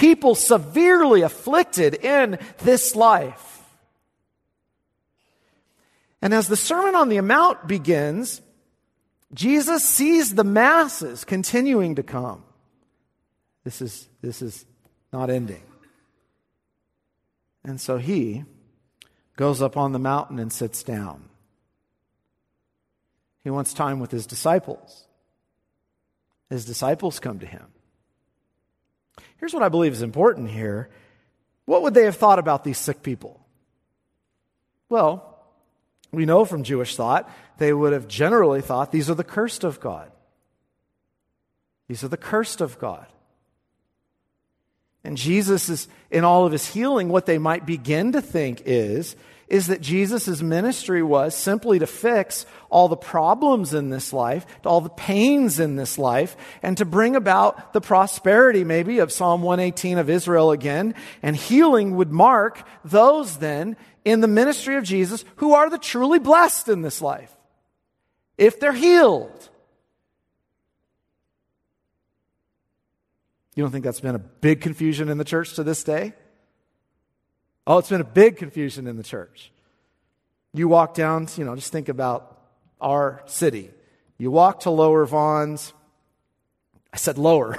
people 0.03 0.35
severely 0.35 1.23
afflicted 1.23 1.95
in 1.95 2.37
this 2.59 2.97
life. 2.97 3.63
And 6.21 6.35
as 6.35 6.49
the 6.49 6.57
Sermon 6.57 6.97
on 6.97 7.09
the 7.09 7.21
Mount 7.21 7.69
begins, 7.69 8.43
Jesus 9.33 9.85
sees 9.85 10.35
the 10.35 10.43
masses 10.43 11.25
continuing 11.25 11.95
to 11.95 12.03
come. 12.03 12.43
This 13.63 13.81
is, 13.81 14.09
this 14.23 14.43
is 14.43 14.67
not 15.13 15.31
ending. 15.31 15.63
And 17.65 17.81
so 17.81 17.99
he 17.99 18.43
goes 19.37 19.63
up 19.63 19.77
on 19.77 19.93
the 19.93 20.01
mountain 20.01 20.41
and 20.41 20.53
sits 20.53 20.83
down. 20.83 21.29
He 23.45 23.51
wants 23.51 23.73
time 23.73 24.01
with 24.01 24.11
his 24.11 24.27
disciples. 24.27 25.05
His 26.51 26.65
disciples 26.65 27.21
come 27.21 27.39
to 27.39 27.47
him. 27.47 27.67
Here's 29.43 29.53
what 29.53 29.65
I 29.65 29.71
believe 29.71 29.93
is 29.93 30.03
important 30.03 30.51
here. 30.51 30.89
What 31.65 31.83
would 31.83 31.95
they 31.95 32.05
have 32.05 32.15
thought 32.15 32.39
about 32.39 32.63
these 32.63 32.79
sick 32.79 33.03
people? 33.03 33.45
Well, 34.89 35.37
we 36.13 36.27
know 36.27 36.45
from 36.45 36.63
Jewish 36.63 36.95
thought, 36.95 37.29
they 37.59 37.73
would 37.73 37.93
have 37.93 38.07
generally 38.07 38.61
thought 38.61 38.93
these 38.93 39.11
are 39.11 39.17
the 39.17 39.25
cursed 39.25 39.65
of 39.65 39.81
God. 39.81 40.13
These 41.89 42.05
are 42.05 42.09
the 42.09 42.17
cursed 42.17 42.61
of 42.61 42.79
God. 42.79 43.05
And 45.05 45.17
Jesus 45.17 45.69
is, 45.69 45.89
in 46.11 46.25
all 46.25 46.47
of 46.47 46.53
his 46.53 46.67
healing, 46.67 47.09
what 47.09 47.27
they 47.27 47.39
might 47.39 47.67
begin 47.67 48.13
to 48.13 48.23
think 48.23 48.63
is 48.65 49.17
is 49.53 49.67
that 49.67 49.83
Jesus' 49.83 50.41
ministry 50.41 51.03
was 51.03 51.37
simply 51.37 51.79
to 51.79 51.87
fix 51.87 52.47
all 52.71 52.89
the 52.89 52.97
problems 52.97 53.75
in 53.75 53.91
this 53.91 54.11
life, 54.11 54.47
all 54.65 54.81
the 54.81 54.89
pains 54.89 55.61
in 55.61 55.77
this 55.77 55.99
life, 55.99 56.39
and 56.63 56.79
to 56.79 56.87
bring 56.87 57.15
about 57.15 57.75
the 57.75 57.81
prosperity 57.81 58.65
maybe 58.65 58.99
of 59.01 59.13
Psalm 59.13 59.43
118 59.43 59.99
of 59.99 60.09
Israel 60.09 60.53
again. 60.53 60.95
And 61.23 61.37
healing 61.37 61.97
would 61.97 62.11
mark 62.11 62.67
those 62.83 63.37
then 63.37 63.77
in 64.07 64.23
the 64.23 64.27
ministry 64.27 64.77
of 64.77 64.85
Jesus 64.85 65.23
who 65.37 65.53
are 65.53 65.69
the 65.69 65.77
truly 65.77 66.19
blessed 66.19 66.71
in 66.71 66.81
this 66.81 67.03
life. 67.03 67.31
If 68.39 68.59
they're 68.59 68.73
healed. 68.73 69.51
You 73.55 73.63
don't 73.63 73.71
think 73.71 73.85
that's 73.85 74.01
been 74.01 74.15
a 74.15 74.19
big 74.19 74.61
confusion 74.61 75.09
in 75.09 75.19
the 75.19 75.25
church 75.25 75.55
to 75.55 75.63
this 75.63 75.85
day? 75.85 76.15
Oh, 77.67 77.79
it's 77.79 77.91
been 77.91 78.01
a 78.01 78.05
big 78.05 78.37
confusion 78.37 78.87
in 78.87 78.97
the 78.97 79.03
church. 79.03 79.53
You 80.55 80.69
walk 80.69 80.95
down, 80.95 81.29
you 81.37 81.45
know, 81.45 81.55
just 81.55 81.73
think 81.73 81.89
about 81.89 82.41
our 82.81 83.23
city. 83.27 83.71
You 84.19 84.31
walk 84.31 84.61
to 84.61 84.71
Lower 84.71 85.05
Vons. 85.07 85.73
I 86.93 86.97
said 86.97 87.17
lower. 87.19 87.57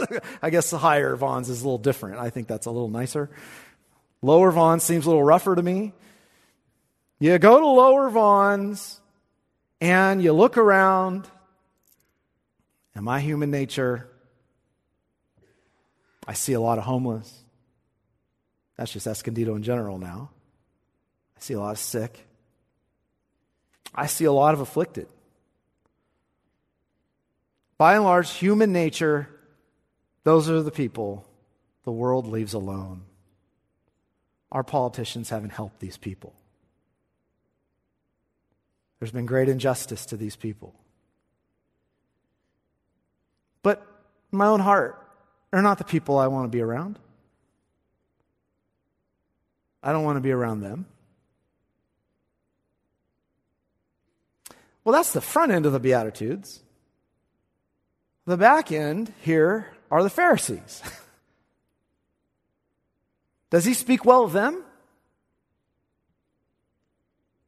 I 0.42 0.50
guess 0.50 0.70
the 0.70 0.78
higher 0.78 1.16
Vons 1.16 1.48
is 1.48 1.62
a 1.62 1.64
little 1.64 1.78
different. 1.78 2.18
I 2.18 2.30
think 2.30 2.46
that's 2.46 2.66
a 2.66 2.70
little 2.70 2.88
nicer. 2.88 3.30
Lower 4.22 4.50
Vons 4.50 4.82
seems 4.82 5.06
a 5.06 5.08
little 5.08 5.24
rougher 5.24 5.54
to 5.54 5.62
me. 5.62 5.92
You 7.18 7.38
go 7.38 7.58
to 7.58 7.66
Lower 7.66 8.08
Vons 8.10 9.00
and 9.80 10.22
you 10.22 10.32
look 10.32 10.56
around, 10.56 11.28
and 12.94 13.04
my 13.04 13.20
human 13.20 13.50
nature, 13.50 14.08
I 16.28 16.34
see 16.34 16.52
a 16.52 16.60
lot 16.60 16.76
of 16.76 16.84
homeless. 16.84 17.42
That's 18.76 18.92
just 18.92 19.06
Escondido 19.06 19.56
in 19.56 19.62
general 19.62 19.98
now. 19.98 20.28
I 21.34 21.40
see 21.40 21.54
a 21.54 21.58
lot 21.58 21.72
of 21.72 21.78
sick. 21.78 22.26
I 23.94 24.06
see 24.06 24.26
a 24.26 24.32
lot 24.32 24.52
of 24.52 24.60
afflicted. 24.60 25.08
By 27.78 27.94
and 27.94 28.04
large, 28.04 28.30
human 28.34 28.72
nature, 28.72 29.28
those 30.22 30.50
are 30.50 30.62
the 30.62 30.70
people 30.70 31.24
the 31.84 31.92
world 31.92 32.26
leaves 32.26 32.52
alone. 32.52 33.04
Our 34.52 34.62
politicians 34.62 35.30
haven't 35.30 35.50
helped 35.50 35.80
these 35.80 35.96
people. 35.96 36.34
There's 38.98 39.12
been 39.12 39.26
great 39.26 39.48
injustice 39.48 40.04
to 40.06 40.18
these 40.18 40.36
people. 40.36 40.74
But 43.62 43.86
my 44.30 44.46
own 44.46 44.60
heart, 44.60 45.07
they're 45.50 45.62
not 45.62 45.78
the 45.78 45.84
people 45.84 46.18
I 46.18 46.26
want 46.26 46.50
to 46.50 46.56
be 46.56 46.60
around. 46.60 46.98
I 49.82 49.92
don't 49.92 50.04
want 50.04 50.16
to 50.16 50.20
be 50.20 50.32
around 50.32 50.60
them. 50.60 50.86
Well, 54.84 54.92
that's 54.92 55.12
the 55.12 55.20
front 55.20 55.52
end 55.52 55.66
of 55.66 55.72
the 55.72 55.80
Beatitudes. 55.80 56.60
The 58.26 58.36
back 58.36 58.72
end 58.72 59.12
here 59.22 59.68
are 59.90 60.02
the 60.02 60.10
Pharisees. 60.10 60.82
Does 63.50 63.64
he 63.64 63.74
speak 63.74 64.04
well 64.04 64.24
of 64.24 64.32
them? 64.32 64.62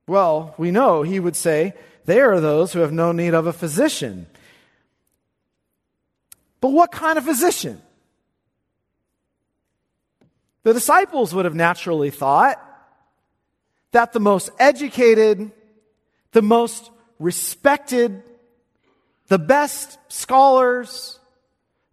Well, 0.06 0.54
we 0.58 0.70
know 0.70 1.02
he 1.02 1.20
would 1.20 1.36
say, 1.36 1.74
they 2.04 2.20
are 2.20 2.40
those 2.40 2.72
who 2.72 2.80
have 2.80 2.92
no 2.92 3.12
need 3.12 3.34
of 3.34 3.46
a 3.46 3.52
physician. 3.52 4.26
But 6.60 6.70
what 6.70 6.90
kind 6.90 7.18
of 7.18 7.24
physician? 7.24 7.80
The 10.62 10.72
disciples 10.72 11.34
would 11.34 11.44
have 11.44 11.54
naturally 11.54 12.10
thought 12.10 12.62
that 13.92 14.12
the 14.12 14.20
most 14.20 14.50
educated, 14.58 15.50
the 16.32 16.42
most 16.42 16.90
respected, 17.18 18.22
the 19.28 19.38
best 19.38 19.98
scholars, 20.08 21.18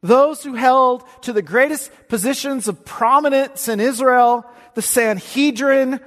those 0.02 0.44
who 0.44 0.54
held 0.54 1.04
to 1.22 1.34
the 1.34 1.42
greatest 1.42 1.92
positions 2.08 2.68
of 2.68 2.86
prominence 2.86 3.68
in 3.68 3.80
Israel, 3.80 4.46
the 4.76 4.82
Sanhedrin, 4.82 6.00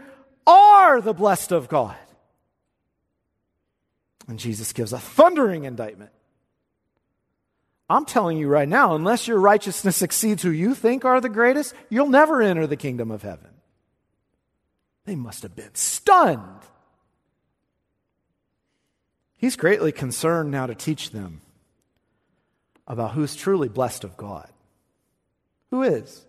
are 0.46 1.00
the 1.00 1.14
blessed 1.14 1.52
of 1.52 1.68
God. 1.68 1.96
And 4.28 4.38
Jesus 4.38 4.72
gives 4.72 4.92
a 4.92 4.98
thundering 4.98 5.64
indictment. 5.64 6.12
I'm 7.90 8.04
telling 8.04 8.38
you 8.38 8.47
right 8.47 8.68
now, 8.68 8.94
unless 8.94 9.26
your 9.26 9.40
righteousness 9.40 10.00
exceeds 10.02 10.44
who 10.44 10.50
you 10.50 10.76
think 10.76 11.04
are 11.04 11.20
the 11.20 11.28
greatest, 11.28 11.75
you'll 11.88 12.09
never 12.09 12.40
enter 12.40 12.66
the 12.68 12.76
kingdom 12.76 13.11
of 13.11 13.23
heaven. 13.23 13.50
They 15.06 15.16
must 15.16 15.42
have 15.42 15.56
been 15.56 15.75
stunned. 15.75 16.62
He's 19.37 19.56
greatly 19.56 19.90
concerned 19.90 20.52
now 20.52 20.66
to 20.66 20.75
teach 20.76 21.11
them 21.11 21.40
about 22.87 23.12
who's 23.12 23.35
truly 23.35 23.68
blessed 23.68 24.04
of 24.04 24.16
God. 24.16 24.49
Who 25.70 25.82
is? 25.82 26.25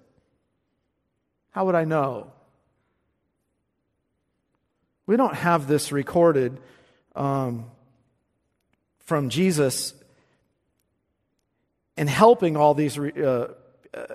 How 1.51 1.65
would 1.65 1.75
I 1.75 1.84
know? 1.84 2.32
We 5.06 5.15
don't 5.15 5.36
have 5.36 5.68
this 5.68 5.91
recorded 5.91 6.60
um, 7.15 7.65
from 9.00 9.30
Jesus 9.30 9.94
in 11.98 12.07
helping 12.07 12.57
all 12.57 12.74
these 12.74 12.98
uh, 12.98 13.53
uh, 13.93 14.05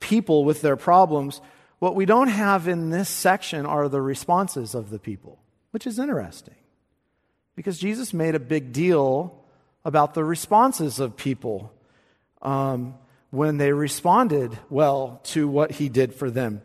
people 0.00 0.44
with 0.44 0.60
their 0.60 0.76
problems. 0.76 1.40
What 1.78 1.94
we 1.94 2.06
don't 2.06 2.28
have 2.28 2.68
in 2.68 2.90
this 2.90 3.08
section 3.08 3.66
are 3.66 3.88
the 3.88 4.00
responses 4.00 4.74
of 4.74 4.90
the 4.90 4.98
people, 4.98 5.38
which 5.70 5.86
is 5.86 5.98
interesting. 5.98 6.54
because 7.54 7.78
Jesus 7.78 8.12
made 8.12 8.34
a 8.34 8.40
big 8.40 8.72
deal 8.72 9.42
about 9.84 10.14
the 10.14 10.24
responses 10.24 11.00
of 11.00 11.16
people 11.16 11.72
um, 12.42 12.94
when 13.30 13.56
they 13.56 13.72
responded 13.72 14.56
well 14.68 15.20
to 15.24 15.48
what 15.48 15.72
he 15.72 15.88
did 15.88 16.14
for 16.14 16.30
them. 16.30 16.60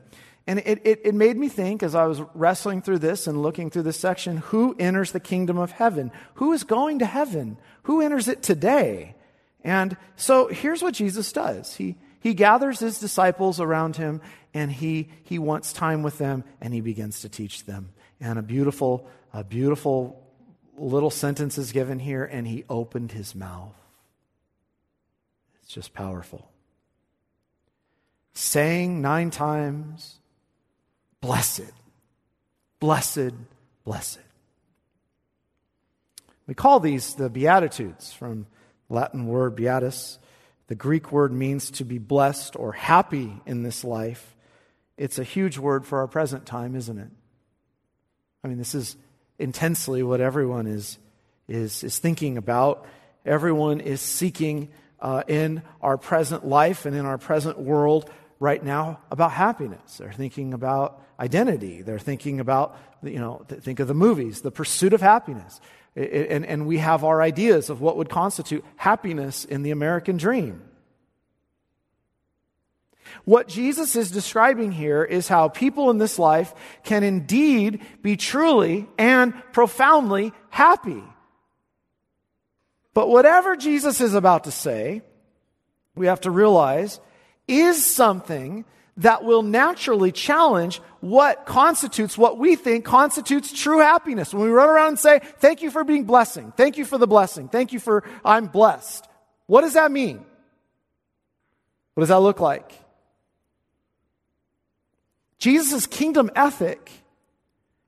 And 0.48 0.60
it, 0.60 0.82
it, 0.84 1.02
it, 1.06 1.16
made 1.16 1.38
me 1.38 1.50
think 1.50 1.84
as 1.84 1.96
I 1.96 2.08
was 2.08 2.22
wrestling 2.34 2.82
through 2.82 3.00
this 3.00 3.28
and 3.28 3.42
looking 3.42 3.70
through 3.70 3.84
this 3.84 4.00
section 4.00 4.38
who 4.38 4.76
enters 4.80 5.12
the 5.12 5.20
kingdom 5.20 5.58
of 5.58 5.72
heaven? 5.72 6.12
Who 6.36 6.52
is 6.52 6.64
going 6.64 7.00
to 7.00 7.06
heaven? 7.06 7.58
Who 7.84 8.02
enters 8.02 8.28
it 8.28 8.42
today? 8.42 9.16
And 9.64 9.96
so 10.16 10.48
here's 10.48 10.82
what 10.82 10.94
Jesus 10.94 11.32
does 11.32 11.76
He, 11.76 11.98
he 12.20 12.34
gathers 12.34 12.80
his 12.80 13.00
disciples 13.00 13.60
around 13.60 13.96
him 13.96 14.22
and 14.54 14.72
he, 14.72 15.10
he 15.24 15.40
wants 15.40 15.74
time 15.74 16.04
with 16.04 16.18
them 16.18 16.44
and 16.60 16.74
he 16.74 16.82
begins 16.82 17.22
to 17.22 17.30
teach 17.30 17.66
them. 17.66 17.90
And 18.20 18.38
a 18.38 18.42
beautiful, 18.42 19.08
a 19.34 19.44
beautiful 19.44 20.22
little 20.78 21.10
sentence 21.10 21.58
is 21.58 21.72
given 21.72 22.00
here 22.00 22.24
and 22.24 22.48
he 22.48 22.66
opened 22.70 23.12
his 23.12 23.34
mouth. 23.34 23.76
It's 25.64 25.74
just 25.74 25.94
powerful. 25.94 26.50
Saying 28.34 29.02
nine 29.02 29.30
times, 29.30 30.20
Blessed, 31.22 31.72
blessed, 32.80 33.34
blessed. 33.86 34.20
We 36.48 36.56
call 36.56 36.80
these 36.80 37.14
the 37.14 37.30
Beatitudes 37.30 38.12
from 38.12 38.48
Latin 38.92 39.26
word 39.26 39.56
beatus. 39.56 40.20
The 40.68 40.76
Greek 40.76 41.12
word 41.12 41.32
means 41.32 41.72
to 41.72 41.84
be 41.84 41.98
blessed 41.98 42.56
or 42.56 42.74
happy 42.74 43.34
in 43.46 43.64
this 43.64 43.84
life. 43.84 44.36
It's 44.98 45.18
a 45.18 45.24
huge 45.24 45.58
word 45.58 45.86
for 45.86 46.00
our 46.00 46.08
present 46.08 46.46
time, 46.46 46.76
isn't 46.76 46.98
it? 46.98 47.10
I 48.44 48.48
mean, 48.48 48.58
this 48.58 48.76
is 48.76 48.96
intensely 49.40 50.04
what 50.04 50.22
everyone 50.22 50.68
is, 50.68 50.98
is, 51.48 51.84
is 51.84 52.00
thinking 52.00 52.38
about. 52.38 52.86
Everyone 53.26 53.82
is 53.82 54.02
seeking 54.02 54.70
uh, 55.00 55.24
in 55.28 55.64
our 55.82 55.98
present 55.98 56.46
life 56.46 56.86
and 56.86 56.96
in 56.96 57.06
our 57.06 57.18
present 57.18 57.60
world 57.60 58.10
right 58.40 58.64
now 58.64 59.00
about 59.12 59.32
happiness. 59.32 59.98
They're 59.98 60.12
thinking 60.12 60.54
about 60.54 61.02
identity. 61.20 61.82
They're 61.82 62.00
thinking 62.00 62.40
about, 62.40 62.78
you 63.04 63.20
know, 63.20 63.46
think 63.48 63.80
of 63.80 63.88
the 63.88 63.94
movies, 63.94 64.42
the 64.42 64.52
pursuit 64.52 64.94
of 64.94 65.02
happiness. 65.02 65.62
And, 65.96 66.46
and 66.46 66.68
we 66.68 66.78
have 66.78 67.04
our 67.04 67.22
ideas 67.22 67.70
of 67.70 67.82
what 67.82 67.98
would 67.98 68.10
constitute 68.10 68.64
happiness 68.78 69.44
in 69.46 69.62
the 69.62 69.72
American 69.72 70.18
dream. 70.18 70.62
What 73.26 73.48
Jesus 73.48 73.96
is 73.96 74.10
describing 74.10 74.72
here 74.72 75.04
is 75.04 75.28
how 75.28 75.50
people 75.50 75.90
in 75.90 75.98
this 75.98 76.18
life 76.18 76.54
can 76.84 77.04
indeed 77.04 77.82
be 78.02 78.16
truly 78.16 78.88
and 78.98 79.34
profoundly 79.52 80.34
happy. 80.50 81.04
But 82.94 83.10
whatever 83.10 83.56
Jesus 83.56 84.02
is 84.02 84.14
about 84.14 84.46
to 84.46 84.52
say, 84.52 85.02
we 85.96 86.08
have 86.08 86.22
to 86.22 86.32
realize 86.32 87.00
is 87.48 87.86
something 87.86 88.66
that 89.02 89.24
will 89.24 89.42
naturally 89.42 90.12
challenge 90.12 90.80
what 91.00 91.46
constitutes 91.46 92.18
what 92.18 92.38
we 92.38 92.56
think 92.56 92.86
constitutes 92.86 93.52
true 93.52 93.80
happiness. 93.80 94.34
When 94.34 94.44
we 94.44 94.52
run 94.52 94.70
around 94.70 94.90
and 94.90 95.00
say, 95.00 95.20
thank 95.40 95.64
you 95.64 95.72
for 95.72 95.84
being 95.84 96.04
blessing. 96.04 96.54
Thank 96.56 96.78
you 96.78 96.86
for 96.86 97.00
the 97.00 97.08
blessing. 97.08 97.50
Thank 97.50 97.74
you 97.74 97.80
for 97.80 98.04
I'm 98.24 98.46
blessed. 98.46 99.08
What 99.48 99.62
does 99.62 99.74
that 99.74 99.92
mean? 99.92 100.24
What 101.96 102.02
does 102.02 102.10
that 102.10 102.20
look 102.20 102.40
like? 102.40 102.72
Jesus' 105.40 105.88
kingdom 105.88 106.30
ethic 106.36 106.92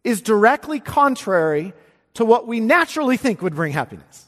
is 0.04 0.22
directly 0.22 0.80
contrary 0.80 1.74
to 2.16 2.26
what 2.26 2.48
we 2.48 2.60
naturally 2.60 3.18
think 3.18 3.44
would 3.44 3.56
bring 3.56 3.72
happiness. 3.72 4.26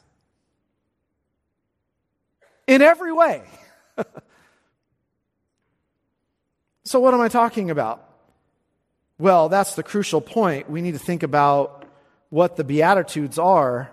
In 2.67 2.83
every 2.83 3.11
way. 3.11 3.41
So, 6.85 7.00
what 7.00 7.13
am 7.15 7.21
I 7.21 7.29
talking 7.29 7.71
about? 7.71 8.07
Well, 9.17 9.50
that's 9.50 9.75
the 9.75 9.83
crucial 9.83 10.21
point. 10.21 10.69
We 10.69 10.81
need 10.81 10.93
to 10.93 11.00
think 11.00 11.24
about 11.24 11.85
what 12.29 12.57
the 12.57 12.63
Beatitudes 12.63 13.39
are 13.39 13.91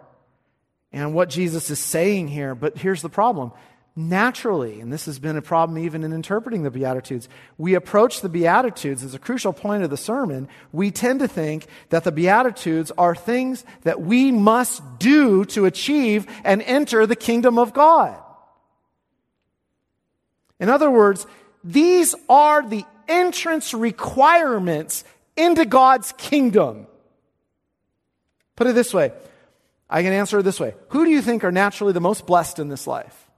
and 0.92 1.14
what 1.14 1.31
Jesus 1.31 1.70
is 1.70 1.78
saying 1.78 2.28
here. 2.28 2.55
But 2.55 2.76
here's 2.76 3.00
the 3.00 3.09
problem. 3.09 3.52
Naturally, 3.94 4.81
and 4.81 4.92
this 4.92 5.07
has 5.07 5.18
been 5.18 5.37
a 5.37 5.42
problem 5.42 5.78
even 5.78 6.02
in 6.02 6.12
interpreting 6.12 6.62
the 6.62 6.70
Beatitudes, 6.70 7.28
we 7.59 7.74
approach 7.74 8.20
the 8.20 8.28
Beatitudes 8.28 9.05
as 9.05 9.14
a 9.14 9.18
crucial 9.18 9.52
point 9.52 9.85
of 9.85 9.90
the 9.90 9.98
sermon. 9.98 10.48
We 10.72 10.90
tend 10.90 11.20
to 11.20 11.28
think 11.28 11.66
that 11.90 12.05
the 12.05 12.12
Beatitudes 12.12 12.90
are 12.96 13.14
things 13.14 13.64
that 13.83 14.00
we 14.00 14.33
must 14.33 14.83
do 14.98 15.44
to 15.46 15.66
achieve 15.66 16.26
and 16.42 16.62
enter 16.62 17.07
the 17.07 17.16
kingdom 17.16 17.59
of 17.59 17.74
God. 17.74 18.18
In 20.59 20.70
other 20.70 20.90
words, 20.90 21.26
these 21.64 22.14
are 22.29 22.66
the 22.68 22.85
entrance 23.09 23.75
requirements 23.75 25.05
into 25.37 25.64
God's 25.64 26.12
kingdom. 26.18 26.87
Put 28.57 28.66
it 28.66 28.75
this 28.75 28.92
way 28.92 29.12
I 29.92 30.03
can 30.03 30.14
answer 30.14 30.38
it 30.38 30.42
this 30.42 30.59
way 30.59 30.75
Who 30.88 31.05
do 31.05 31.11
you 31.11 31.20
think 31.20 31.44
are 31.44 31.53
naturally 31.53 31.92
the 31.92 32.01
most 32.01 32.27
blessed 32.27 32.59
in 32.59 32.68
this 32.68 32.87
life? 32.87 33.29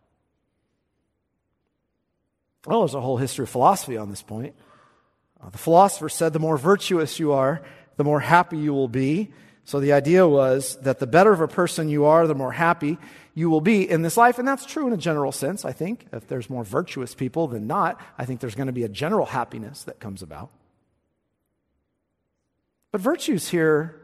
Well, 2.67 2.81
there's 2.81 2.95
a 2.95 3.01
whole 3.01 3.19
history 3.19 3.43
of 3.43 3.51
philosophy 3.51 3.97
on 3.97 4.09
this 4.09 4.23
point. 4.23 4.55
Uh, 5.43 5.51
the 5.51 5.59
philosopher 5.59 6.09
said 6.09 6.33
the 6.33 6.39
more 6.39 6.57
virtuous 6.57 7.19
you 7.19 7.33
are, 7.33 7.61
the 7.97 8.05
more 8.05 8.21
happy 8.21 8.57
you 8.57 8.73
will 8.73 8.89
be. 8.89 9.33
So 9.65 9.81
the 9.81 9.93
idea 9.93 10.29
was 10.29 10.77
that 10.83 10.99
the 10.99 11.07
better 11.07 11.33
of 11.33 11.41
a 11.41 11.49
person 11.49 11.89
you 11.89 12.05
are, 12.05 12.27
the 12.27 12.35
more 12.35 12.53
happy 12.53 12.99
you 13.35 13.51
will 13.51 13.61
be 13.61 13.89
in 13.89 14.03
this 14.03 14.17
life. 14.17 14.39
And 14.39 14.47
that's 14.47 14.67
true 14.67 14.87
in 14.87 14.93
a 14.93 14.97
general 14.97 15.33
sense, 15.33 15.65
I 15.65 15.73
think. 15.73 16.07
If 16.13 16.29
there's 16.29 16.49
more 16.49 16.65
virtuous 16.65 17.15
people 17.15 17.49
than 17.49 17.67
not, 17.67 18.01
I 18.19 18.27
think 18.27 18.41
there's 18.41 18.55
going 18.55 18.69
to 18.69 18.73
be 18.73 18.85
a 18.85 18.89
general 18.89 19.27
happiness 19.27 19.85
that 19.85 20.01
comes 20.01 20.23
about. 20.23 20.51
But 22.93 23.01
virtues 23.01 23.49
here 23.49 24.01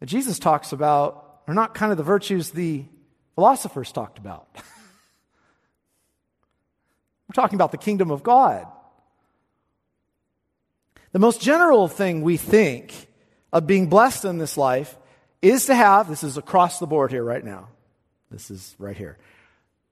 that 0.00 0.06
Jesus 0.06 0.38
talks 0.38 0.72
about 0.72 1.40
are 1.48 1.54
not 1.54 1.74
kind 1.74 1.90
of 1.90 1.98
the 1.98 2.04
virtues 2.04 2.50
the 2.50 2.84
philosophers 3.34 3.90
talked 3.90 4.18
about. 4.18 4.46
We're 7.28 7.34
talking 7.34 7.56
about 7.56 7.72
the 7.72 7.78
kingdom 7.78 8.10
of 8.10 8.22
God. 8.22 8.66
The 11.12 11.18
most 11.18 11.40
general 11.40 11.88
thing 11.88 12.22
we 12.22 12.36
think 12.36 13.08
of 13.54 13.68
being 13.68 13.86
blessed 13.86 14.24
in 14.24 14.36
this 14.36 14.58
life 14.58 14.98
is 15.40 15.66
to 15.66 15.74
have, 15.74 16.08
this 16.08 16.24
is 16.24 16.36
across 16.36 16.80
the 16.80 16.86
board 16.86 17.12
here 17.12 17.22
right 17.22 17.44
now, 17.44 17.68
this 18.30 18.50
is 18.50 18.74
right 18.78 18.96
here. 18.96 19.16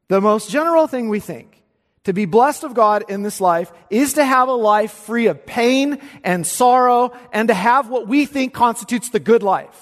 The 0.08 0.20
most 0.20 0.50
general 0.50 0.88
thing 0.88 1.08
we 1.08 1.20
think 1.20 1.62
to 2.04 2.12
be 2.12 2.24
blessed 2.24 2.64
of 2.64 2.74
God 2.74 3.04
in 3.08 3.22
this 3.22 3.40
life 3.40 3.72
is 3.88 4.14
to 4.14 4.24
have 4.24 4.48
a 4.48 4.52
life 4.52 4.90
free 4.90 5.28
of 5.28 5.46
pain 5.46 6.00
and 6.24 6.44
sorrow 6.44 7.16
and 7.32 7.46
to 7.48 7.54
have 7.54 7.88
what 7.88 8.08
we 8.08 8.26
think 8.26 8.52
constitutes 8.52 9.10
the 9.10 9.20
good 9.20 9.44
life. 9.44 9.80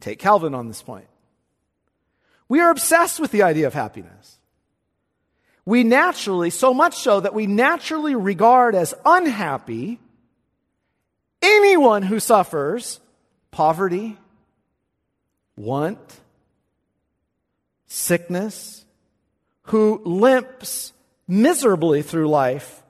Take 0.00 0.18
Calvin 0.18 0.54
on 0.54 0.68
this 0.68 0.82
point. 0.82 1.06
We 2.48 2.60
are 2.60 2.70
obsessed 2.70 3.20
with 3.20 3.30
the 3.30 3.42
idea 3.42 3.66
of 3.66 3.74
happiness. 3.74 4.38
We 5.66 5.84
naturally, 5.84 6.48
so 6.48 6.72
much 6.72 6.96
so 6.96 7.20
that 7.20 7.34
we 7.34 7.46
naturally 7.46 8.14
regard 8.14 8.74
as 8.74 8.94
unhappy 9.04 10.00
anyone 11.42 12.02
who 12.02 12.20
suffers 12.20 13.00
poverty, 13.50 14.16
want, 15.56 15.98
sickness, 17.86 18.84
who 19.64 20.00
limps 20.04 20.92
miserably 21.28 22.02
through 22.02 22.28
life, 22.28 22.82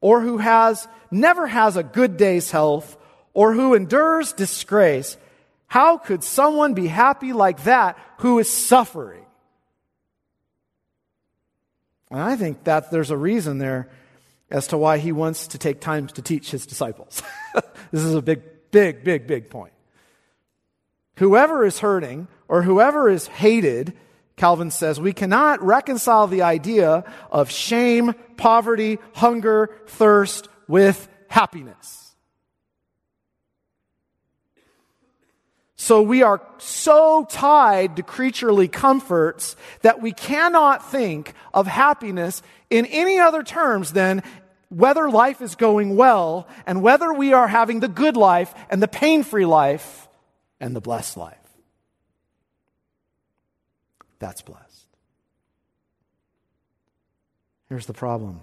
or 0.00 0.20
who 0.20 0.38
has 0.38 0.88
never 1.10 1.46
has 1.46 1.76
a 1.76 1.82
good 1.82 2.16
day's 2.16 2.50
health, 2.50 2.96
or 3.32 3.52
who 3.52 3.74
endures 3.74 4.32
disgrace, 4.32 5.16
how 5.66 5.98
could 5.98 6.24
someone 6.24 6.74
be 6.74 6.88
happy 6.88 7.32
like 7.32 7.64
that 7.64 7.96
who 8.18 8.38
is 8.38 8.50
suffering? 8.50 9.24
And 12.10 12.20
I 12.20 12.34
think 12.34 12.64
that 12.64 12.90
there's 12.90 13.10
a 13.10 13.16
reason 13.16 13.58
there 13.58 13.88
as 14.50 14.66
to 14.68 14.78
why 14.78 14.98
he 14.98 15.12
wants 15.12 15.48
to 15.48 15.58
take 15.58 15.80
time 15.80 16.06
to 16.08 16.22
teach 16.22 16.50
his 16.50 16.66
disciples. 16.66 17.22
this 17.92 18.02
is 18.02 18.14
a 18.14 18.22
big, 18.22 18.42
big, 18.70 19.04
big, 19.04 19.26
big 19.26 19.50
point. 19.50 19.72
Whoever 21.16 21.64
is 21.64 21.78
hurting 21.78 22.28
or 22.48 22.62
whoever 22.62 23.08
is 23.08 23.26
hated 23.26 23.94
Calvin 24.40 24.70
says, 24.70 24.98
we 24.98 25.12
cannot 25.12 25.62
reconcile 25.62 26.26
the 26.26 26.40
idea 26.40 27.04
of 27.30 27.50
shame, 27.50 28.14
poverty, 28.38 28.98
hunger, 29.12 29.68
thirst 29.86 30.48
with 30.66 31.10
happiness. 31.28 32.14
So 35.76 36.00
we 36.00 36.22
are 36.22 36.40
so 36.56 37.26
tied 37.28 37.96
to 37.96 38.02
creaturely 38.02 38.66
comforts 38.66 39.56
that 39.82 40.00
we 40.00 40.12
cannot 40.12 40.90
think 40.90 41.34
of 41.52 41.66
happiness 41.66 42.42
in 42.70 42.86
any 42.86 43.18
other 43.18 43.42
terms 43.42 43.92
than 43.92 44.22
whether 44.70 45.10
life 45.10 45.42
is 45.42 45.56
going 45.56 45.96
well 45.96 46.48
and 46.64 46.80
whether 46.80 47.12
we 47.12 47.32
are 47.32 47.48
having 47.48 47.80
the 47.80 47.88
good 47.88 48.16
life 48.16 48.54
and 48.70 48.80
the 48.80 48.88
pain 48.88 49.24
free 49.24 49.44
life 49.44 50.08
and 50.60 50.74
the 50.74 50.80
blessed 50.80 51.16
life. 51.16 51.36
That's 54.20 54.42
blessed. 54.42 54.86
Here's 57.68 57.86
the 57.86 57.92
problem 57.92 58.40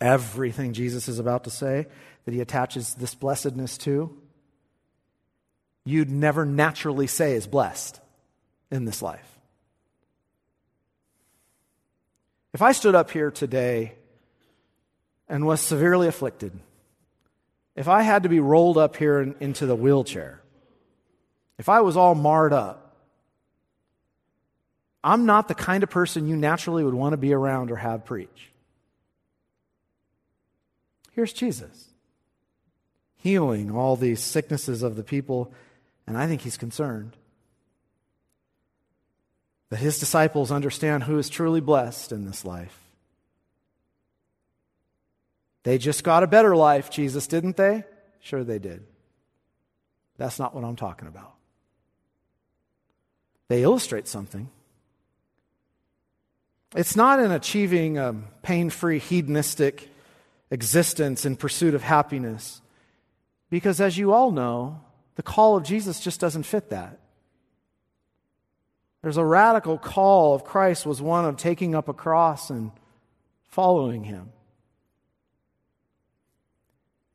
everything 0.00 0.74
Jesus 0.74 1.08
is 1.08 1.18
about 1.18 1.44
to 1.44 1.50
say 1.50 1.86
that 2.24 2.34
he 2.34 2.40
attaches 2.40 2.94
this 2.94 3.14
blessedness 3.14 3.78
to, 3.78 4.16
you'd 5.84 6.10
never 6.10 6.44
naturally 6.44 7.06
say 7.06 7.32
is 7.34 7.46
blessed 7.46 8.00
in 8.70 8.84
this 8.84 9.02
life. 9.02 9.37
If 12.58 12.62
I 12.62 12.72
stood 12.72 12.96
up 12.96 13.12
here 13.12 13.30
today 13.30 13.92
and 15.28 15.46
was 15.46 15.60
severely 15.60 16.08
afflicted, 16.08 16.50
if 17.76 17.86
I 17.86 18.02
had 18.02 18.24
to 18.24 18.28
be 18.28 18.40
rolled 18.40 18.76
up 18.76 18.96
here 18.96 19.20
in, 19.20 19.36
into 19.38 19.64
the 19.64 19.76
wheelchair, 19.76 20.42
if 21.56 21.68
I 21.68 21.82
was 21.82 21.96
all 21.96 22.16
marred 22.16 22.52
up, 22.52 22.96
I'm 25.04 25.24
not 25.24 25.46
the 25.46 25.54
kind 25.54 25.84
of 25.84 25.90
person 25.90 26.26
you 26.26 26.34
naturally 26.34 26.82
would 26.82 26.94
want 26.94 27.12
to 27.12 27.16
be 27.16 27.32
around 27.32 27.70
or 27.70 27.76
have 27.76 28.04
preach. 28.04 28.50
Here's 31.12 31.32
Jesus 31.32 31.90
healing 33.18 33.70
all 33.70 33.94
these 33.94 34.18
sicknesses 34.18 34.82
of 34.82 34.96
the 34.96 35.04
people, 35.04 35.52
and 36.08 36.18
I 36.18 36.26
think 36.26 36.40
he's 36.40 36.56
concerned 36.56 37.14
that 39.70 39.78
his 39.78 39.98
disciples 39.98 40.50
understand 40.50 41.04
who 41.04 41.18
is 41.18 41.28
truly 41.28 41.60
blessed 41.60 42.12
in 42.12 42.24
this 42.24 42.44
life. 42.44 42.76
They 45.64 45.78
just 45.78 46.04
got 46.04 46.22
a 46.22 46.26
better 46.26 46.56
life, 46.56 46.90
Jesus, 46.90 47.26
didn't 47.26 47.56
they? 47.56 47.84
Sure, 48.20 48.44
they 48.44 48.58
did. 48.58 48.84
That's 50.16 50.38
not 50.38 50.54
what 50.54 50.64
I'm 50.64 50.76
talking 50.76 51.08
about. 51.08 51.34
They 53.48 53.62
illustrate 53.62 54.08
something. 54.08 54.48
It's 56.76 56.96
not 56.96 57.20
in 57.20 57.30
achieving 57.30 57.98
um, 57.98 58.26
a 58.28 58.46
pain 58.46 58.70
free, 58.70 58.98
hedonistic 58.98 59.88
existence 60.50 61.24
in 61.24 61.36
pursuit 61.36 61.74
of 61.74 61.82
happiness. 61.82 62.60
Because 63.50 63.80
as 63.80 63.96
you 63.96 64.12
all 64.12 64.30
know, 64.30 64.80
the 65.14 65.22
call 65.22 65.56
of 65.56 65.64
Jesus 65.64 66.00
just 66.00 66.20
doesn't 66.20 66.42
fit 66.42 66.70
that. 66.70 66.98
There's 69.08 69.16
a 69.16 69.24
radical 69.24 69.78
call 69.78 70.34
of 70.34 70.44
Christ 70.44 70.84
was 70.84 71.00
one 71.00 71.24
of 71.24 71.38
taking 71.38 71.74
up 71.74 71.88
a 71.88 71.94
cross 71.94 72.50
and 72.50 72.70
following 73.48 74.04
him. 74.04 74.32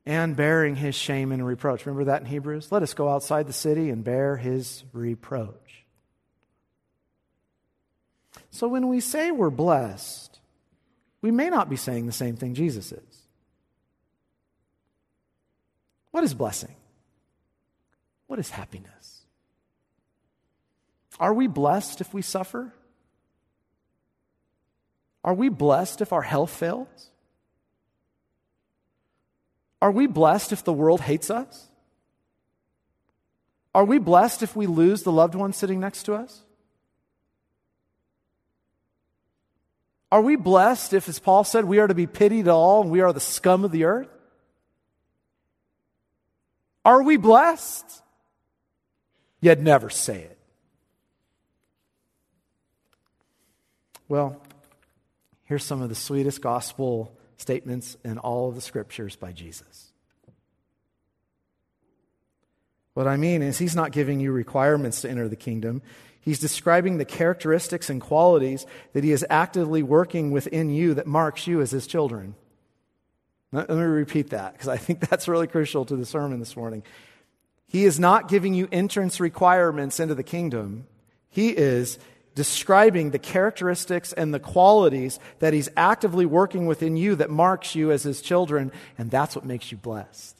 And 0.03 0.35
bearing 0.35 0.75
his 0.75 0.95
shame 0.95 1.31
and 1.31 1.45
reproach. 1.45 1.85
Remember 1.85 2.05
that 2.05 2.21
in 2.23 2.27
Hebrews? 2.27 2.71
Let 2.71 2.81
us 2.81 2.95
go 2.95 3.09
outside 3.09 3.45
the 3.45 3.53
city 3.53 3.91
and 3.91 4.03
bear 4.03 4.37
his 4.37 4.83
reproach. 4.91 5.85
So 8.49 8.67
when 8.67 8.87
we 8.87 8.99
say 8.99 9.29
we're 9.29 9.51
blessed, 9.51 10.39
we 11.21 11.29
may 11.29 11.51
not 11.51 11.69
be 11.69 11.75
saying 11.75 12.07
the 12.07 12.11
same 12.11 12.37
thing 12.37 12.55
Jesus 12.55 12.91
is. 12.91 13.21
What 16.09 16.23
is 16.23 16.33
blessing? 16.33 16.75
What 18.25 18.39
is 18.39 18.49
happiness? 18.49 19.12
Are 21.19 21.33
we 21.33 21.47
blessed 21.47 22.01
if 22.01 22.13
we 22.13 22.21
suffer? 22.21 22.73
Are 25.23 25.33
we 25.33 25.49
blessed 25.49 26.01
if 26.01 26.11
our 26.11 26.21
health 26.21 26.51
fails? 26.51 27.09
Are 29.81 29.91
we 29.91 30.07
blessed 30.07 30.51
if 30.51 30.63
the 30.63 30.73
world 30.73 31.01
hates 31.01 31.29
us? 31.29 31.69
Are 33.75 33.85
we 33.85 33.97
blessed 33.97 34.43
if 34.43 34.55
we 34.55 34.67
lose 34.67 35.03
the 35.03 35.11
loved 35.11 35.35
one 35.35 35.53
sitting 35.53 35.79
next 35.79 36.03
to 36.03 36.13
us? 36.13 36.41
Are 40.11 40.21
we 40.21 40.35
blessed 40.35 40.93
if, 40.93 41.09
as 41.09 41.17
Paul 41.17 41.43
said, 41.43 41.65
we 41.65 41.79
are 41.79 41.87
to 41.87 41.95
be 41.95 42.05
pitied 42.05 42.47
all 42.47 42.81
and 42.83 42.91
we 42.91 43.01
are 43.01 43.11
the 43.11 43.19
scum 43.19 43.65
of 43.65 43.71
the 43.71 43.85
earth? 43.85 44.09
Are 46.85 47.01
we 47.01 47.17
blessed? 47.17 48.03
Yet 49.41 49.59
never 49.59 49.89
say 49.89 50.19
it. 50.19 50.32
Well, 54.13 54.39
here's 55.45 55.63
some 55.63 55.81
of 55.81 55.89
the 55.89 55.95
sweetest 55.95 56.39
gospel 56.39 57.17
statements 57.37 57.97
in 58.05 58.19
all 58.19 58.47
of 58.47 58.53
the 58.53 58.61
scriptures 58.61 59.15
by 59.15 59.31
Jesus. 59.31 59.91
What 62.93 63.07
I 63.07 63.17
mean 63.17 63.41
is, 63.41 63.57
he's 63.57 63.75
not 63.75 63.91
giving 63.91 64.19
you 64.19 64.31
requirements 64.31 65.01
to 65.01 65.09
enter 65.09 65.27
the 65.27 65.35
kingdom. 65.35 65.81
He's 66.21 66.37
describing 66.37 66.99
the 66.99 67.05
characteristics 67.05 67.89
and 67.89 67.99
qualities 67.99 68.67
that 68.93 69.03
he 69.03 69.11
is 69.11 69.25
actively 69.31 69.81
working 69.81 70.29
within 70.29 70.69
you 70.69 70.93
that 70.93 71.07
marks 71.07 71.47
you 71.47 71.59
as 71.59 71.71
his 71.71 71.87
children. 71.87 72.35
Let 73.51 73.67
me 73.67 73.77
repeat 73.77 74.29
that 74.29 74.53
because 74.53 74.67
I 74.67 74.77
think 74.77 74.99
that's 75.09 75.27
really 75.27 75.47
crucial 75.47 75.85
to 75.85 75.95
the 75.95 76.05
sermon 76.05 76.37
this 76.37 76.55
morning. 76.55 76.83
He 77.65 77.83
is 77.83 77.99
not 77.99 78.27
giving 78.27 78.53
you 78.53 78.67
entrance 78.71 79.19
requirements 79.19 79.99
into 79.99 80.13
the 80.13 80.21
kingdom. 80.21 80.85
He 81.31 81.49
is 81.49 81.97
describing 82.35 83.11
the 83.11 83.19
characteristics 83.19 84.13
and 84.13 84.33
the 84.33 84.39
qualities 84.39 85.19
that 85.39 85.53
he's 85.53 85.69
actively 85.77 86.25
working 86.25 86.65
within 86.65 86.97
you 86.97 87.15
that 87.15 87.29
marks 87.29 87.75
you 87.75 87.91
as 87.91 88.03
his 88.03 88.21
children, 88.21 88.71
and 88.97 89.11
that's 89.11 89.35
what 89.35 89.45
makes 89.45 89.71
you 89.71 89.77
blessed. 89.77 90.37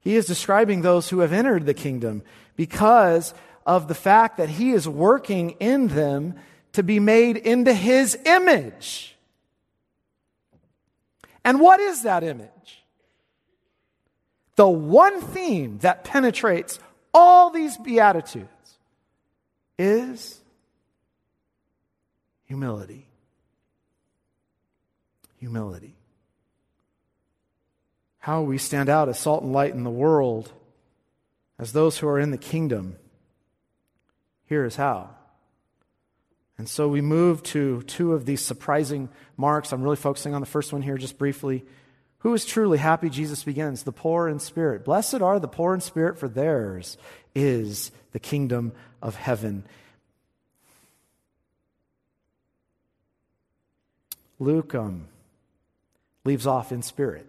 He 0.00 0.16
is 0.16 0.26
describing 0.26 0.82
those 0.82 1.08
who 1.08 1.20
have 1.20 1.32
entered 1.32 1.64
the 1.64 1.74
kingdom 1.74 2.22
because 2.56 3.32
of 3.64 3.88
the 3.88 3.94
fact 3.94 4.36
that 4.36 4.48
he 4.48 4.72
is 4.72 4.88
working 4.88 5.50
in 5.60 5.88
them 5.88 6.34
to 6.72 6.82
be 6.82 6.98
made 6.98 7.36
into 7.36 7.72
his 7.72 8.18
image. 8.26 9.16
And 11.44 11.60
what 11.60 11.80
is 11.80 12.02
that 12.02 12.24
image? 12.24 12.48
The 14.56 14.68
one 14.68 15.20
theme 15.20 15.78
that 15.78 16.04
penetrates 16.04 16.78
all 17.14 17.50
these 17.50 17.76
Beatitudes 17.78 18.48
is 19.78 20.40
humility. 22.44 23.06
Humility. 25.38 25.94
How 28.18 28.42
we 28.42 28.58
stand 28.58 28.88
out 28.88 29.08
as 29.08 29.18
salt 29.18 29.42
and 29.42 29.52
light 29.52 29.74
in 29.74 29.84
the 29.84 29.90
world, 29.90 30.52
as 31.58 31.72
those 31.72 31.98
who 31.98 32.06
are 32.06 32.18
in 32.18 32.30
the 32.30 32.38
kingdom. 32.38 32.96
Here 34.44 34.64
is 34.64 34.76
how. 34.76 35.10
And 36.58 36.68
so 36.68 36.86
we 36.86 37.00
move 37.00 37.42
to 37.44 37.82
two 37.82 38.12
of 38.12 38.26
these 38.26 38.40
surprising 38.40 39.08
marks. 39.36 39.72
I'm 39.72 39.82
really 39.82 39.96
focusing 39.96 40.34
on 40.34 40.40
the 40.40 40.46
first 40.46 40.72
one 40.72 40.82
here 40.82 40.98
just 40.98 41.18
briefly. 41.18 41.64
Who 42.18 42.32
is 42.34 42.44
truly 42.44 42.78
happy? 42.78 43.10
Jesus 43.10 43.42
begins. 43.42 43.82
The 43.82 43.90
poor 43.90 44.28
in 44.28 44.38
spirit. 44.38 44.84
Blessed 44.84 45.22
are 45.22 45.40
the 45.40 45.48
poor 45.48 45.74
in 45.74 45.80
spirit, 45.80 46.18
for 46.18 46.28
theirs 46.28 46.96
is 47.34 47.90
the 48.12 48.20
kingdom 48.20 48.72
of 49.02 49.16
heaven. 49.16 49.64
Luke 54.38 54.74
um, 54.74 55.08
leaves 56.24 56.46
off 56.46 56.72
in 56.72 56.82
spirit. 56.82 57.26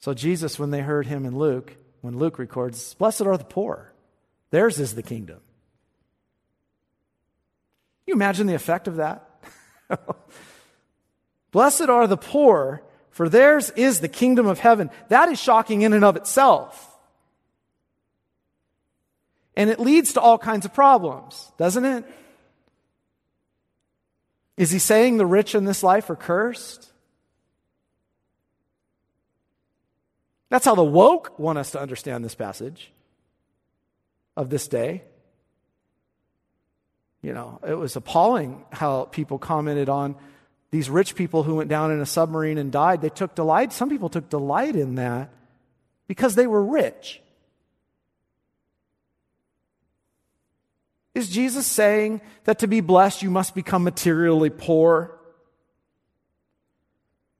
So, 0.00 0.12
Jesus, 0.12 0.58
when 0.58 0.70
they 0.70 0.80
heard 0.80 1.06
him 1.06 1.24
in 1.24 1.38
Luke, 1.38 1.76
when 2.02 2.18
Luke 2.18 2.38
records, 2.38 2.94
Blessed 2.94 3.22
are 3.22 3.38
the 3.38 3.44
poor, 3.44 3.92
theirs 4.50 4.78
is 4.78 4.94
the 4.94 5.02
kingdom. 5.02 5.40
you 8.06 8.12
imagine 8.12 8.46
the 8.46 8.54
effect 8.54 8.86
of 8.86 8.96
that? 8.96 9.28
Blessed 11.50 11.88
are 11.88 12.06
the 12.06 12.16
poor, 12.16 12.82
for 13.10 13.28
theirs 13.28 13.70
is 13.70 14.00
the 14.00 14.08
kingdom 14.08 14.46
of 14.46 14.58
heaven. 14.58 14.90
That 15.08 15.30
is 15.30 15.40
shocking 15.40 15.82
in 15.82 15.92
and 15.92 16.04
of 16.04 16.16
itself. 16.16 16.93
And 19.56 19.70
it 19.70 19.78
leads 19.78 20.14
to 20.14 20.20
all 20.20 20.38
kinds 20.38 20.64
of 20.64 20.74
problems, 20.74 21.52
doesn't 21.58 21.84
it? 21.84 22.04
Is 24.56 24.70
he 24.70 24.78
saying 24.78 25.16
the 25.16 25.26
rich 25.26 25.54
in 25.54 25.64
this 25.64 25.82
life 25.82 26.10
are 26.10 26.16
cursed? 26.16 26.92
That's 30.48 30.64
how 30.64 30.74
the 30.74 30.84
woke 30.84 31.38
want 31.38 31.58
us 31.58 31.72
to 31.72 31.80
understand 31.80 32.24
this 32.24 32.34
passage 32.34 32.92
of 34.36 34.50
this 34.50 34.68
day. 34.68 35.02
You 37.22 37.32
know, 37.32 37.58
it 37.66 37.74
was 37.74 37.96
appalling 37.96 38.64
how 38.70 39.04
people 39.04 39.38
commented 39.38 39.88
on 39.88 40.14
these 40.70 40.90
rich 40.90 41.14
people 41.14 41.42
who 41.42 41.54
went 41.54 41.70
down 41.70 41.90
in 41.90 42.00
a 42.00 42.06
submarine 42.06 42.58
and 42.58 42.70
died. 42.70 43.00
They 43.00 43.08
took 43.08 43.34
delight, 43.34 43.72
some 43.72 43.88
people 43.88 44.08
took 44.08 44.28
delight 44.28 44.76
in 44.76 44.96
that 44.96 45.30
because 46.06 46.34
they 46.34 46.46
were 46.46 46.62
rich. 46.62 47.20
Is 51.14 51.28
Jesus 51.28 51.66
saying 51.66 52.20
that 52.44 52.58
to 52.58 52.66
be 52.66 52.80
blessed, 52.80 53.22
you 53.22 53.30
must 53.30 53.54
become 53.54 53.84
materially 53.84 54.50
poor? 54.50 55.18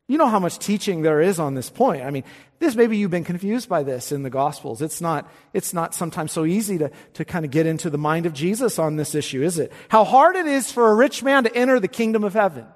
You 0.07 0.19
know 0.19 0.29
how 0.29 0.39
much 0.39 0.59
teaching 0.59 1.03
there 1.03 1.21
is 1.21 1.41
on 1.41 1.55
this 1.55 1.71
point. 1.71 2.03
I 2.03 2.11
mean, 2.11 2.25
this 2.59 2.77
maybe 2.77 2.99
you've 2.99 3.11
been 3.11 3.25
confused 3.25 3.69
by 3.69 3.83
this 3.83 4.13
in 4.13 4.23
the 4.23 4.31
Gospels. 4.31 4.83
It's 4.83 5.01
not, 5.01 5.31
it's 5.53 5.73
not 5.73 5.95
sometimes 5.95 6.31
so 6.31 6.45
easy 6.45 6.79
to, 6.79 6.91
to 7.15 7.25
kind 7.25 7.45
of 7.45 7.51
get 7.51 7.67
into 7.67 7.91
the 7.91 7.99
mind 7.99 8.27
of 8.27 8.33
Jesus 8.33 8.79
on 8.79 8.97
this 8.97 9.15
issue, 9.15 9.43
is 9.43 9.59
it? 9.59 9.73
How 9.89 10.05
hard 10.05 10.37
it 10.37 10.47
is 10.47 10.71
for 10.71 10.91
a 10.91 10.95
rich 10.95 11.23
man 11.23 11.45
to 11.45 11.57
enter 11.57 11.81
the 11.81 11.89
kingdom 11.89 12.23
of 12.23 12.35
heaven. 12.35 12.67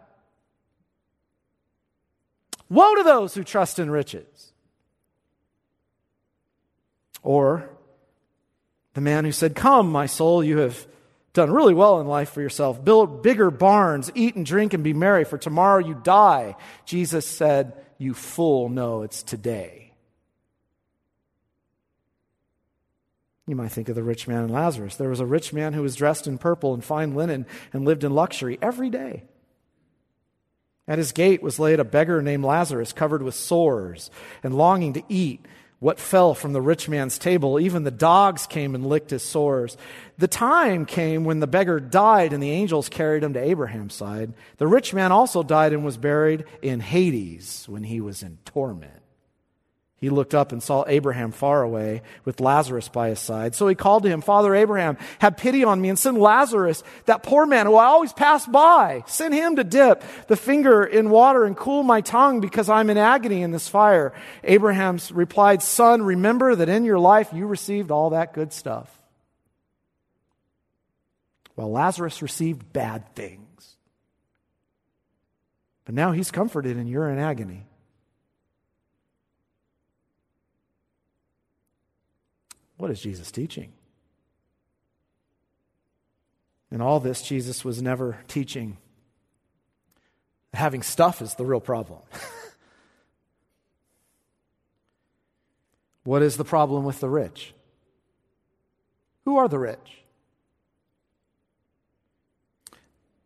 Woe 2.70 2.94
to 2.96 3.02
those 3.02 3.34
who 3.34 3.44
trust 3.44 3.78
in 3.78 3.90
riches. 3.90 4.52
Or 7.22 7.70
the 8.98 9.02
man 9.02 9.24
who 9.24 9.30
said, 9.30 9.54
Come, 9.54 9.92
my 9.92 10.06
soul, 10.06 10.42
you 10.42 10.58
have 10.58 10.84
done 11.32 11.52
really 11.52 11.72
well 11.72 12.00
in 12.00 12.08
life 12.08 12.30
for 12.30 12.40
yourself. 12.40 12.84
Build 12.84 13.22
bigger 13.22 13.48
barns, 13.48 14.10
eat 14.16 14.34
and 14.34 14.44
drink 14.44 14.74
and 14.74 14.82
be 14.82 14.92
merry, 14.92 15.24
for 15.24 15.38
tomorrow 15.38 15.78
you 15.78 15.94
die. 15.94 16.56
Jesus 16.84 17.24
said, 17.24 17.74
You 17.96 18.12
fool, 18.12 18.68
no, 18.68 19.02
it's 19.02 19.22
today. 19.22 19.92
You 23.46 23.54
might 23.54 23.70
think 23.70 23.88
of 23.88 23.94
the 23.94 24.02
rich 24.02 24.26
man 24.26 24.42
and 24.42 24.50
Lazarus. 24.50 24.96
There 24.96 25.08
was 25.08 25.20
a 25.20 25.26
rich 25.26 25.52
man 25.52 25.74
who 25.74 25.82
was 25.82 25.94
dressed 25.94 26.26
in 26.26 26.36
purple 26.36 26.74
and 26.74 26.84
fine 26.84 27.14
linen 27.14 27.46
and 27.72 27.84
lived 27.84 28.02
in 28.02 28.12
luxury 28.12 28.58
every 28.60 28.90
day. 28.90 29.22
At 30.88 30.98
his 30.98 31.12
gate 31.12 31.40
was 31.40 31.60
laid 31.60 31.78
a 31.78 31.84
beggar 31.84 32.20
named 32.20 32.44
Lazarus, 32.44 32.92
covered 32.92 33.22
with 33.22 33.36
sores 33.36 34.10
and 34.42 34.56
longing 34.56 34.94
to 34.94 35.02
eat 35.08 35.46
what 35.80 36.00
fell 36.00 36.34
from 36.34 36.52
the 36.52 36.60
rich 36.60 36.88
man's 36.88 37.18
table. 37.18 37.60
Even 37.60 37.84
the 37.84 37.90
dogs 37.90 38.46
came 38.46 38.74
and 38.74 38.86
licked 38.86 39.10
his 39.10 39.22
sores. 39.22 39.76
The 40.18 40.28
time 40.28 40.86
came 40.86 41.24
when 41.24 41.40
the 41.40 41.46
beggar 41.46 41.78
died 41.78 42.32
and 42.32 42.42
the 42.42 42.50
angels 42.50 42.88
carried 42.88 43.22
him 43.22 43.34
to 43.34 43.42
Abraham's 43.42 43.94
side. 43.94 44.32
The 44.56 44.66
rich 44.66 44.92
man 44.92 45.12
also 45.12 45.42
died 45.42 45.72
and 45.72 45.84
was 45.84 45.96
buried 45.96 46.44
in 46.62 46.80
Hades 46.80 47.64
when 47.68 47.84
he 47.84 48.00
was 48.00 48.22
in 48.22 48.38
torment. 48.44 49.02
He 50.00 50.10
looked 50.10 50.32
up 50.32 50.52
and 50.52 50.62
saw 50.62 50.84
Abraham 50.86 51.32
far 51.32 51.62
away 51.62 52.02
with 52.24 52.38
Lazarus 52.38 52.88
by 52.88 53.08
his 53.08 53.18
side. 53.18 53.56
So 53.56 53.66
he 53.66 53.74
called 53.74 54.04
to 54.04 54.08
him, 54.08 54.20
Father 54.20 54.54
Abraham, 54.54 54.96
have 55.18 55.36
pity 55.36 55.64
on 55.64 55.80
me 55.80 55.88
and 55.88 55.98
send 55.98 56.18
Lazarus, 56.18 56.84
that 57.06 57.24
poor 57.24 57.46
man 57.46 57.66
who 57.66 57.74
I 57.74 57.86
always 57.86 58.12
pass 58.12 58.46
by. 58.46 59.02
Send 59.08 59.34
him 59.34 59.56
to 59.56 59.64
dip 59.64 60.04
the 60.28 60.36
finger 60.36 60.84
in 60.84 61.10
water 61.10 61.44
and 61.44 61.56
cool 61.56 61.82
my 61.82 62.00
tongue 62.00 62.40
because 62.40 62.68
I'm 62.68 62.90
in 62.90 62.96
agony 62.96 63.42
in 63.42 63.50
this 63.50 63.66
fire. 63.66 64.12
Abraham 64.44 65.00
replied, 65.10 65.62
Son, 65.62 66.02
remember 66.02 66.54
that 66.54 66.68
in 66.68 66.84
your 66.84 67.00
life 67.00 67.30
you 67.32 67.46
received 67.46 67.90
all 67.90 68.10
that 68.10 68.32
good 68.32 68.52
stuff. 68.52 68.96
While 71.56 71.72
Lazarus 71.72 72.22
received 72.22 72.72
bad 72.72 73.16
things. 73.16 73.76
But 75.84 75.96
now 75.96 76.12
he's 76.12 76.30
comforted 76.30 76.76
and 76.76 76.88
you're 76.88 77.10
in 77.10 77.18
agony. 77.18 77.66
What 82.78 82.90
is 82.90 83.00
Jesus 83.00 83.30
teaching? 83.30 83.72
In 86.70 86.80
all 86.80 87.00
this, 87.00 87.22
Jesus 87.22 87.64
was 87.64 87.82
never 87.82 88.18
teaching 88.28 88.78
having 90.54 90.82
stuff 90.82 91.22
is 91.22 91.34
the 91.34 91.44
real 91.44 91.60
problem. 91.60 92.00
what 96.04 96.22
is 96.22 96.36
the 96.36 96.44
problem 96.44 96.84
with 96.84 97.00
the 97.00 97.08
rich? 97.08 97.54
Who 99.24 99.36
are 99.36 99.48
the 99.48 99.58
rich? 99.58 100.02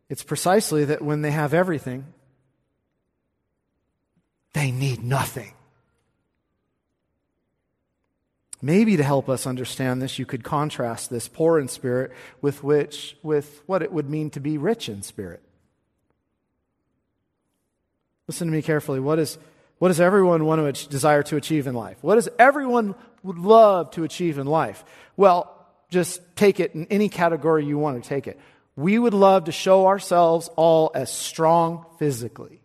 It's 0.08 0.22
precisely 0.22 0.84
that 0.86 1.00
when 1.00 1.22
they 1.22 1.30
have 1.30 1.54
everything, 1.54 2.04
they 4.52 4.70
need 4.70 5.02
nothing. 5.02 5.54
Maybe 8.64 8.96
to 8.96 9.02
help 9.02 9.28
us 9.28 9.44
understand 9.44 10.00
this, 10.00 10.20
you 10.20 10.24
could 10.24 10.44
contrast 10.44 11.10
this 11.10 11.26
poor 11.26 11.58
in 11.58 11.66
spirit 11.66 12.12
with 12.40 12.62
which 12.62 13.16
with 13.20 13.60
what 13.66 13.82
it 13.82 13.92
would 13.92 14.08
mean 14.08 14.30
to 14.30 14.40
be 14.40 14.56
rich 14.56 14.88
in 14.88 15.02
spirit. 15.02 15.42
Listen 18.28 18.46
to 18.46 18.52
me 18.52 18.62
carefully. 18.62 19.00
What 19.00 19.18
is 19.18 19.36
what 19.80 19.88
does 19.88 20.00
everyone 20.00 20.44
want 20.44 20.76
to 20.76 20.88
desire 20.88 21.24
to 21.24 21.36
achieve 21.36 21.66
in 21.66 21.74
life? 21.74 21.98
What 22.02 22.14
does 22.14 22.28
everyone 22.38 22.94
would 23.24 23.38
love 23.38 23.90
to 23.92 24.04
achieve 24.04 24.38
in 24.38 24.46
life? 24.46 24.84
Well, 25.16 25.52
just 25.90 26.20
take 26.36 26.60
it 26.60 26.72
in 26.76 26.86
any 26.86 27.08
category 27.08 27.66
you 27.66 27.78
want 27.78 28.00
to 28.00 28.08
take 28.08 28.28
it. 28.28 28.38
We 28.76 28.96
would 28.96 29.12
love 29.12 29.44
to 29.44 29.52
show 29.52 29.88
ourselves 29.88 30.48
all 30.54 30.92
as 30.94 31.12
strong 31.12 31.84
physically. 31.98 32.60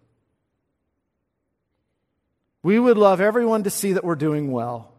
We 2.61 2.77
would 2.77 2.97
love 2.97 3.19
everyone 3.19 3.63
to 3.63 3.71
see 3.71 3.93
that 3.93 4.03
we're 4.03 4.15
doing 4.15 4.51
well. 4.51 4.93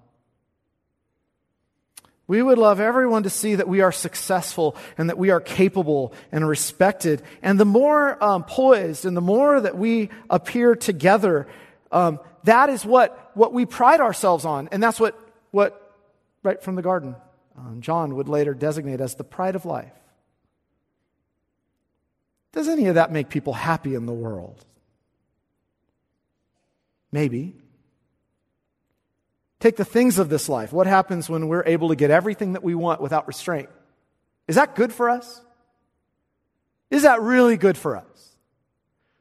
We 2.29 2.43
would 2.43 2.59
love 2.59 2.79
everyone 2.79 3.23
to 3.23 3.31
see 3.31 3.55
that 3.55 3.67
we 3.67 3.81
are 3.81 3.91
successful 3.91 4.77
and 4.99 5.09
that 5.09 5.17
we 5.17 5.31
are 5.31 5.41
capable 5.41 6.13
and 6.31 6.47
respected. 6.47 7.23
And 7.43 7.59
the 7.59 7.65
more 7.65 8.23
um, 8.23 8.45
poised 8.45 9.07
and 9.07 9.17
the 9.17 9.23
more 9.23 9.59
that 9.59 9.79
we 9.79 10.11
appear 10.29 10.77
together, 10.77 11.49
um, 11.91 12.21
that 12.45 12.69
is 12.69 12.85
what, 12.85 13.31
what 13.35 13.55
we 13.55 13.65
pride 13.65 14.03
ourselves 14.03 14.45
on. 14.45 14.69
And 14.71 14.83
that's 14.83 15.01
what, 15.01 15.19
what 15.53 15.97
right 16.43 16.63
from 16.63 16.75
the 16.75 16.83
garden, 16.83 17.17
um, 17.57 17.81
John 17.81 18.15
would 18.17 18.29
later 18.29 18.53
designate 18.53 19.01
as 19.01 19.15
the 19.15 19.25
pride 19.25 19.57
of 19.57 19.65
life. 19.65 19.93
Does 22.53 22.69
any 22.69 22.87
of 22.87 22.97
that 22.97 23.11
make 23.11 23.31
people 23.31 23.55
happy 23.55 23.95
in 23.95 24.05
the 24.05 24.13
world? 24.13 24.65
Maybe. 27.11 27.57
Take 29.61 29.77
the 29.77 29.85
things 29.85 30.19
of 30.19 30.29
this 30.29 30.49
life. 30.49 30.73
What 30.73 30.87
happens 30.87 31.29
when 31.29 31.49
we're 31.49 31.65
able 31.67 31.89
to 31.89 31.97
get 31.97 32.11
everything 32.11 32.53
that 32.53 32.63
we 32.63 32.75
want 32.75 33.01
without 33.01 33.27
restraint? 33.27 33.69
Is 34.47 34.55
that 34.57 34.77
good 34.77 34.93
for 34.93 35.11
us? 35.11 35.41
Is 36.91 37.03
that 37.03 37.21
really 37.21 37.57
good 37.57 37.77
for 37.77 37.97
us? 37.97 38.05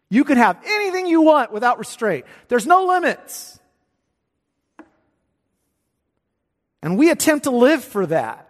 You 0.10 0.24
can 0.24 0.38
have 0.38 0.58
anything 0.66 1.08
you 1.08 1.22
want 1.22 1.52
without 1.52 1.80
restraint. 1.80 2.26
There's 2.48 2.66
no 2.66 2.86
limits. 2.86 3.60
And 6.82 6.98
we 6.98 7.10
attempt 7.10 7.44
to 7.46 7.52
live 7.52 7.84
for 7.84 8.06
that, 8.06 8.48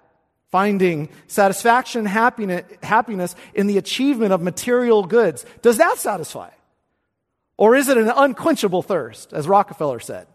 finding 0.51 1.09
satisfaction 1.27 2.05
happiness 2.05 3.35
in 3.55 3.67
the 3.67 3.77
achievement 3.77 4.33
of 4.33 4.41
material 4.41 5.03
goods. 5.03 5.45
Does 5.61 5.77
that 5.77 5.97
satisfy? 5.97 6.49
Or 7.55 7.75
is 7.75 7.89
it 7.89 7.97
an 7.97 8.09
unquenchable 8.09 8.83
thirst, 8.83 9.33
as 9.33 9.47
Rockefeller 9.47 9.99
said? 9.99 10.27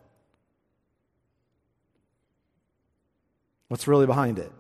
What's 3.73 3.89
really 3.89 4.05
behind 4.05 4.39
it? 4.39 4.53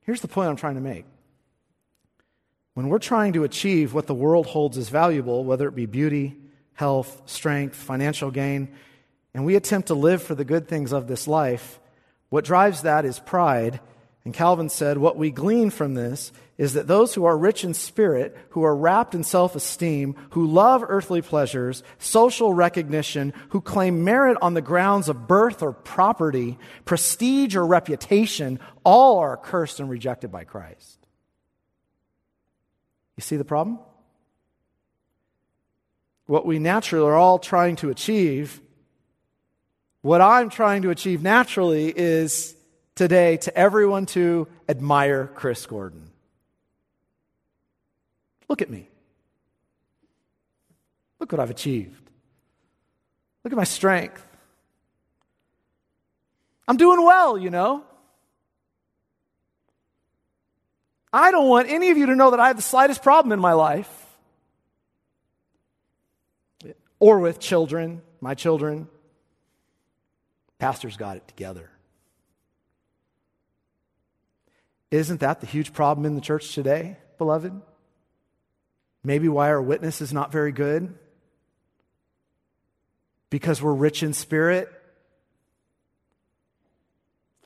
Here's 0.00 0.20
the 0.20 0.26
point 0.26 0.48
I'm 0.48 0.56
trying 0.56 0.74
to 0.74 0.80
make. 0.80 1.04
When 2.74 2.88
we're 2.88 2.98
trying 2.98 3.34
to 3.34 3.44
achieve 3.44 3.94
what 3.94 4.08
the 4.08 4.14
world 4.14 4.46
holds 4.46 4.76
as 4.76 4.88
valuable, 4.88 5.44
whether 5.44 5.68
it 5.68 5.76
be 5.76 5.86
beauty, 5.86 6.36
health, 6.72 7.22
strength, 7.26 7.76
financial 7.76 8.32
gain, 8.32 8.74
and 9.32 9.44
we 9.44 9.54
attempt 9.54 9.86
to 9.86 9.94
live 9.94 10.20
for 10.20 10.34
the 10.34 10.44
good 10.44 10.66
things 10.66 10.90
of 10.90 11.06
this 11.06 11.28
life, 11.28 11.78
what 12.30 12.44
drives 12.44 12.82
that 12.82 13.04
is 13.04 13.20
pride 13.20 13.78
and 14.24 14.32
Calvin 14.32 14.68
said, 14.68 14.98
What 14.98 15.16
we 15.16 15.30
glean 15.30 15.70
from 15.70 15.94
this 15.94 16.32
is 16.56 16.74
that 16.74 16.86
those 16.86 17.14
who 17.14 17.24
are 17.24 17.36
rich 17.36 17.64
in 17.64 17.74
spirit, 17.74 18.36
who 18.50 18.62
are 18.62 18.76
wrapped 18.76 19.16
in 19.16 19.24
self 19.24 19.56
esteem, 19.56 20.14
who 20.30 20.46
love 20.46 20.84
earthly 20.86 21.22
pleasures, 21.22 21.82
social 21.98 22.54
recognition, 22.54 23.32
who 23.48 23.60
claim 23.60 24.04
merit 24.04 24.38
on 24.40 24.54
the 24.54 24.62
grounds 24.62 25.08
of 25.08 25.26
birth 25.26 25.60
or 25.60 25.72
property, 25.72 26.56
prestige 26.84 27.56
or 27.56 27.66
reputation, 27.66 28.60
all 28.84 29.18
are 29.18 29.36
cursed 29.36 29.80
and 29.80 29.90
rejected 29.90 30.30
by 30.30 30.44
Christ. 30.44 30.98
You 33.16 33.22
see 33.22 33.36
the 33.36 33.44
problem? 33.44 33.80
What 36.26 36.46
we 36.46 36.60
naturally 36.60 37.08
are 37.08 37.16
all 37.16 37.40
trying 37.40 37.74
to 37.76 37.90
achieve, 37.90 38.60
what 40.00 40.20
I'm 40.20 40.48
trying 40.48 40.82
to 40.82 40.90
achieve 40.90 41.22
naturally 41.22 41.92
is 41.94 42.54
today 42.94 43.36
to 43.38 43.56
everyone 43.56 44.06
to 44.06 44.48
admire 44.68 45.26
Chris 45.26 45.64
Gordon. 45.66 46.10
Look 48.48 48.62
at 48.62 48.70
me. 48.70 48.88
Look 51.18 51.32
what 51.32 51.40
I've 51.40 51.50
achieved. 51.50 52.10
Look 53.44 53.52
at 53.52 53.56
my 53.56 53.64
strength. 53.64 54.24
I'm 56.68 56.76
doing 56.76 57.04
well, 57.04 57.36
you 57.36 57.50
know. 57.50 57.84
I 61.12 61.30
don't 61.30 61.48
want 61.48 61.68
any 61.68 61.90
of 61.90 61.98
you 61.98 62.06
to 62.06 62.16
know 62.16 62.30
that 62.30 62.40
I 62.40 62.46
have 62.46 62.56
the 62.56 62.62
slightest 62.62 63.02
problem 63.02 63.32
in 63.32 63.40
my 63.40 63.52
life 63.52 63.90
or 66.98 67.18
with 67.18 67.40
children, 67.40 68.00
my 68.20 68.34
children. 68.34 68.86
Pastor's 70.58 70.96
got 70.96 71.16
it 71.16 71.26
together. 71.26 71.71
Isn't 74.92 75.20
that 75.20 75.40
the 75.40 75.46
huge 75.46 75.72
problem 75.72 76.04
in 76.04 76.14
the 76.14 76.20
church 76.20 76.54
today, 76.54 76.98
beloved? 77.16 77.58
Maybe 79.02 79.26
why 79.26 79.48
our 79.48 79.62
witness 79.62 80.02
is 80.02 80.12
not 80.12 80.30
very 80.30 80.52
good? 80.52 80.94
Because 83.30 83.62
we're 83.62 83.72
rich 83.72 84.02
in 84.02 84.12
spirit? 84.12 84.70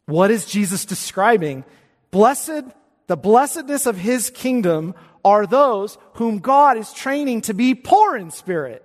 What 0.06 0.32
is 0.32 0.44
Jesus 0.44 0.84
describing? 0.84 1.64
Blessed, 2.10 2.64
the 3.06 3.16
blessedness 3.16 3.86
of 3.86 3.96
his 3.96 4.28
kingdom 4.28 4.96
are 5.24 5.46
those 5.46 5.98
whom 6.14 6.40
God 6.40 6.76
is 6.76 6.92
training 6.92 7.42
to 7.42 7.54
be 7.54 7.76
poor 7.76 8.16
in 8.16 8.32
spirit. 8.32 8.82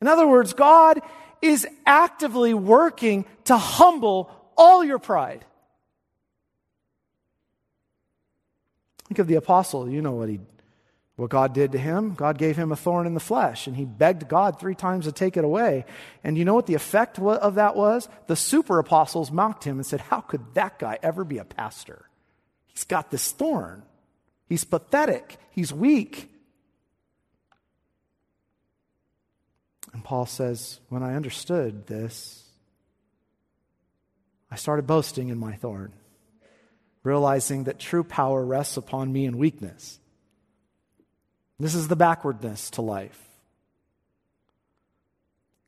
In 0.00 0.06
other 0.06 0.26
words, 0.26 0.52
God 0.52 1.00
is 1.42 1.66
actively 1.84 2.54
working 2.54 3.24
to 3.46 3.56
humble 3.56 4.30
all 4.56 4.84
your 4.84 5.00
pride. 5.00 5.44
Think 9.10 9.18
of 9.18 9.26
the 9.26 9.34
apostle. 9.34 9.90
You 9.90 10.02
know 10.02 10.12
what 10.12 10.28
he 10.28 10.38
what 11.16 11.30
God 11.30 11.52
did 11.52 11.72
to 11.72 11.78
him? 11.78 12.14
God 12.14 12.38
gave 12.38 12.56
him 12.56 12.70
a 12.70 12.76
thorn 12.76 13.08
in 13.08 13.14
the 13.14 13.18
flesh, 13.18 13.66
and 13.66 13.76
he 13.76 13.84
begged 13.84 14.28
God 14.28 14.60
three 14.60 14.76
times 14.76 15.06
to 15.06 15.12
take 15.12 15.36
it 15.36 15.42
away. 15.42 15.84
And 16.22 16.38
you 16.38 16.44
know 16.44 16.54
what 16.54 16.66
the 16.66 16.74
effect 16.74 17.18
of 17.18 17.56
that 17.56 17.74
was? 17.74 18.08
The 18.28 18.36
super 18.36 18.78
apostles 18.78 19.32
mocked 19.32 19.64
him 19.64 19.78
and 19.78 19.84
said, 19.84 20.00
How 20.00 20.20
could 20.20 20.54
that 20.54 20.78
guy 20.78 20.96
ever 21.02 21.24
be 21.24 21.38
a 21.38 21.44
pastor? 21.44 22.06
He's 22.68 22.84
got 22.84 23.10
this 23.10 23.32
thorn. 23.32 23.82
He's 24.48 24.62
pathetic. 24.62 25.38
He's 25.50 25.72
weak. 25.72 26.30
And 29.92 30.04
Paul 30.04 30.26
says, 30.26 30.78
When 30.88 31.02
I 31.02 31.16
understood 31.16 31.88
this, 31.88 32.44
I 34.52 34.54
started 34.54 34.86
boasting 34.86 35.30
in 35.30 35.38
my 35.38 35.56
thorn, 35.56 35.92
realizing 37.02 37.64
that 37.64 37.78
true 37.78 38.04
power 38.04 38.44
rests 38.44 38.76
upon 38.76 39.12
me 39.12 39.24
in 39.24 39.38
weakness. 39.38 39.98
This 41.58 41.74
is 41.74 41.88
the 41.88 41.96
backwardness 41.96 42.70
to 42.70 42.82
life. 42.82 43.18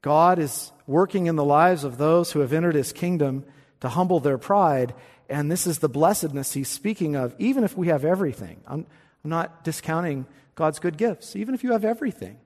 God 0.00 0.38
is 0.38 0.72
working 0.86 1.26
in 1.26 1.36
the 1.36 1.44
lives 1.44 1.84
of 1.84 1.96
those 1.96 2.32
who 2.32 2.40
have 2.40 2.52
entered 2.52 2.74
his 2.74 2.92
kingdom 2.92 3.44
to 3.80 3.88
humble 3.88 4.20
their 4.20 4.38
pride, 4.38 4.94
and 5.28 5.50
this 5.50 5.66
is 5.66 5.78
the 5.78 5.88
blessedness 5.88 6.52
he's 6.52 6.68
speaking 6.68 7.14
of, 7.14 7.34
even 7.38 7.62
if 7.62 7.76
we 7.76 7.88
have 7.88 8.04
everything. 8.04 8.60
I'm, 8.66 8.86
I'm 9.24 9.30
not 9.30 9.64
discounting 9.64 10.26
God's 10.54 10.78
good 10.78 10.96
gifts, 10.96 11.36
even 11.36 11.54
if 11.54 11.62
you 11.62 11.72
have 11.72 11.84
everything. 11.84 12.38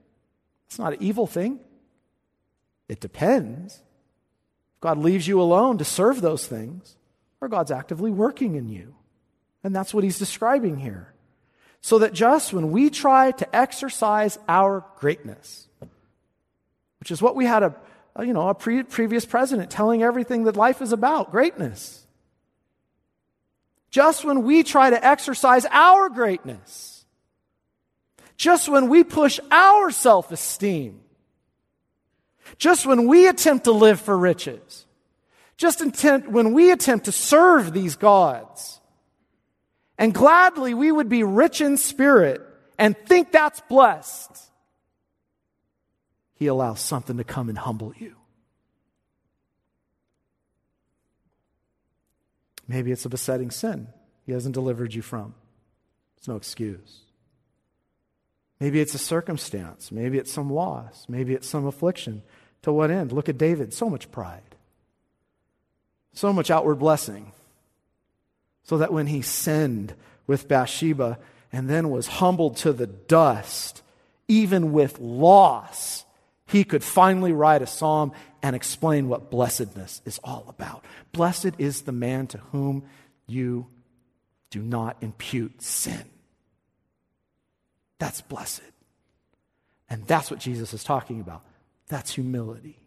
It's 0.66 0.79
not 0.79 0.92
an 0.94 1.03
evil 1.03 1.27
thing. 1.27 1.61
It 2.88 3.01
depends. 3.01 3.75
If 3.75 4.81
God 4.81 4.99
leaves 4.99 5.27
you 5.27 5.40
alone 5.40 5.79
to 5.79 5.85
serve 5.85 6.20
those 6.20 6.46
things, 6.46 6.96
or 7.40 7.49
God's 7.49 7.70
actively 7.70 8.11
working 8.11 8.55
in 8.55 8.68
you. 8.68 8.94
And 9.62 9.75
that's 9.75 9.92
what 9.92 10.05
he's 10.05 10.18
describing 10.18 10.79
here. 10.79 11.12
So 11.81 11.99
that 11.99 12.12
just 12.12 12.53
when 12.53 12.70
we 12.70 12.90
try 12.90 13.31
to 13.33 13.57
exercise 13.57 14.38
our 14.49 14.85
greatness, 14.96 15.68
which 17.01 17.11
is 17.11 17.22
what 17.22 17.37
we 17.37 17.44
had 17.44 17.62
a, 17.62 17.75
you 18.20 18.33
know, 18.33 18.49
a 18.49 18.55
pre- 18.55 18.83
previous 18.83 19.25
president 19.25 19.70
telling 19.70 20.03
everything 20.03 20.44
that 20.44 20.57
life 20.57 20.83
is 20.83 20.92
about, 20.92 21.31
greatness. 21.31 22.07
Just 23.90 24.25
when 24.25 24.42
we 24.42 24.62
try 24.62 24.90
to 24.90 25.07
exercise 25.07 25.66
our 25.70 26.09
greatness, 26.09 27.05
just 28.37 28.68
when 28.68 28.88
we 28.88 29.05
push 29.05 29.38
our 29.51 29.90
self 29.90 30.33
esteem, 30.33 31.01
just 32.59 32.87
when 32.87 33.07
we 33.07 33.29
attempt 33.29 33.64
to 33.64 33.72
live 33.72 34.01
for 34.01 34.16
riches, 34.16 34.86
just 35.57 35.81
intent, 35.81 36.31
when 36.31 36.53
we 36.53 36.71
attempt 36.71 37.07
to 37.07 37.12
serve 37.12 37.73
these 37.73 37.97
gods, 37.97 38.81
and 39.99 40.12
gladly 40.12 40.75
we 40.75 40.92
would 40.92 41.09
be 41.09 41.23
rich 41.23 41.61
in 41.61 41.77
spirit 41.77 42.42
and 42.79 42.97
think 43.07 43.33
that's 43.33 43.61
blessed, 43.69 44.31
He 46.35 46.47
allows 46.47 46.81
something 46.81 47.16
to 47.16 47.25
come 47.25 47.49
and 47.49 47.57
humble 47.57 47.95
you. 47.97 48.16
Maybe 52.69 52.90
it's 52.92 53.05
a 53.05 53.09
besetting 53.09 53.51
sin 53.51 53.88
He 54.25 54.33
hasn't 54.33 54.55
delivered 54.55 54.92
you 54.92 55.03
from. 55.03 55.35
It's 56.19 56.29
no 56.29 56.37
excuse. 56.37 57.03
Maybe 58.59 58.81
it's 58.81 58.95
a 58.95 58.99
circumstance. 58.99 59.92
Maybe 59.92 60.19
it's 60.19 60.33
some 60.33 60.51
loss. 60.51 61.07
Maybe 61.09 61.35
it's 61.35 61.49
some 61.49 61.66
affliction. 61.66 62.23
To 62.62 62.73
what 62.73 62.90
end? 62.90 63.12
Look 63.12 63.29
at 63.29 63.38
David. 63.38 63.75
So 63.75 63.88
much 63.88 64.11
pride, 64.11 64.56
so 66.17 66.33
much 66.33 66.51
outward 66.51 66.77
blessing. 66.77 67.33
So 68.65 68.79
that 68.79 68.93
when 68.93 69.07
he 69.07 69.23
sinned 69.23 69.95
with 70.27 70.49
Bathsheba 70.49 71.19
and 71.53 71.71
then 71.71 71.91
was 71.91 72.07
humbled 72.09 72.57
to 72.59 72.73
the 72.73 72.89
dust, 72.89 73.83
even 74.27 74.73
with 74.73 74.99
loss, 74.99 76.05
he 76.47 76.65
could 76.65 76.83
finally 76.83 77.33
write 77.33 77.63
a 77.63 77.67
psalm 77.67 78.13
and 78.43 78.57
explain 78.57 79.09
what 79.09 79.31
blessedness 79.31 80.03
is 80.05 80.19
all 80.25 80.47
about. 80.49 80.85
Blessed 81.13 81.53
is 81.59 81.83
the 81.83 81.93
man 81.93 82.27
to 82.29 82.39
whom 82.39 82.85
you 83.27 83.67
do 84.51 84.63
not 84.63 84.97
impute 85.01 85.63
sin. 85.63 86.05
That's 87.99 88.21
blessed. 88.21 88.63
And 89.89 90.07
that's 90.07 90.31
what 90.31 90.41
Jesus 90.41 90.75
is 90.75 90.83
talking 90.83 91.21
about. 91.21 91.43
That's 91.89 92.15
humility. 92.15 92.81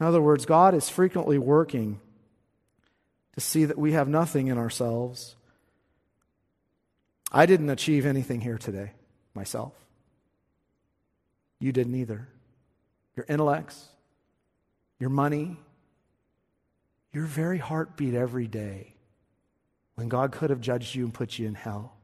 In 0.00 0.06
other 0.06 0.22
words, 0.22 0.46
God 0.46 0.74
is 0.74 0.88
frequently 0.88 1.36
working 1.36 2.00
to 3.34 3.40
see 3.40 3.66
that 3.66 3.78
we 3.78 3.92
have 3.92 4.08
nothing 4.08 4.48
in 4.48 4.56
ourselves. 4.56 5.36
I 7.30 7.44
didn't 7.44 7.68
achieve 7.68 8.06
anything 8.06 8.40
here 8.40 8.58
today 8.58 8.92
myself. 9.34 9.74
You 11.58 11.70
didn't 11.72 11.94
either. 11.94 12.26
Your 13.14 13.26
intellects, 13.28 13.88
your 14.98 15.10
money, 15.10 15.58
your 17.12 17.26
very 17.26 17.58
heartbeat 17.58 18.14
every 18.14 18.46
day, 18.46 18.94
when 19.96 20.08
God 20.08 20.32
could 20.32 20.48
have 20.48 20.62
judged 20.62 20.94
you 20.94 21.04
and 21.04 21.12
put 21.12 21.38
you 21.38 21.46
in 21.46 21.54
hell, 21.54 21.94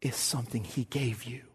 is 0.00 0.16
something 0.16 0.64
He 0.64 0.84
gave 0.84 1.24
you. 1.24 1.47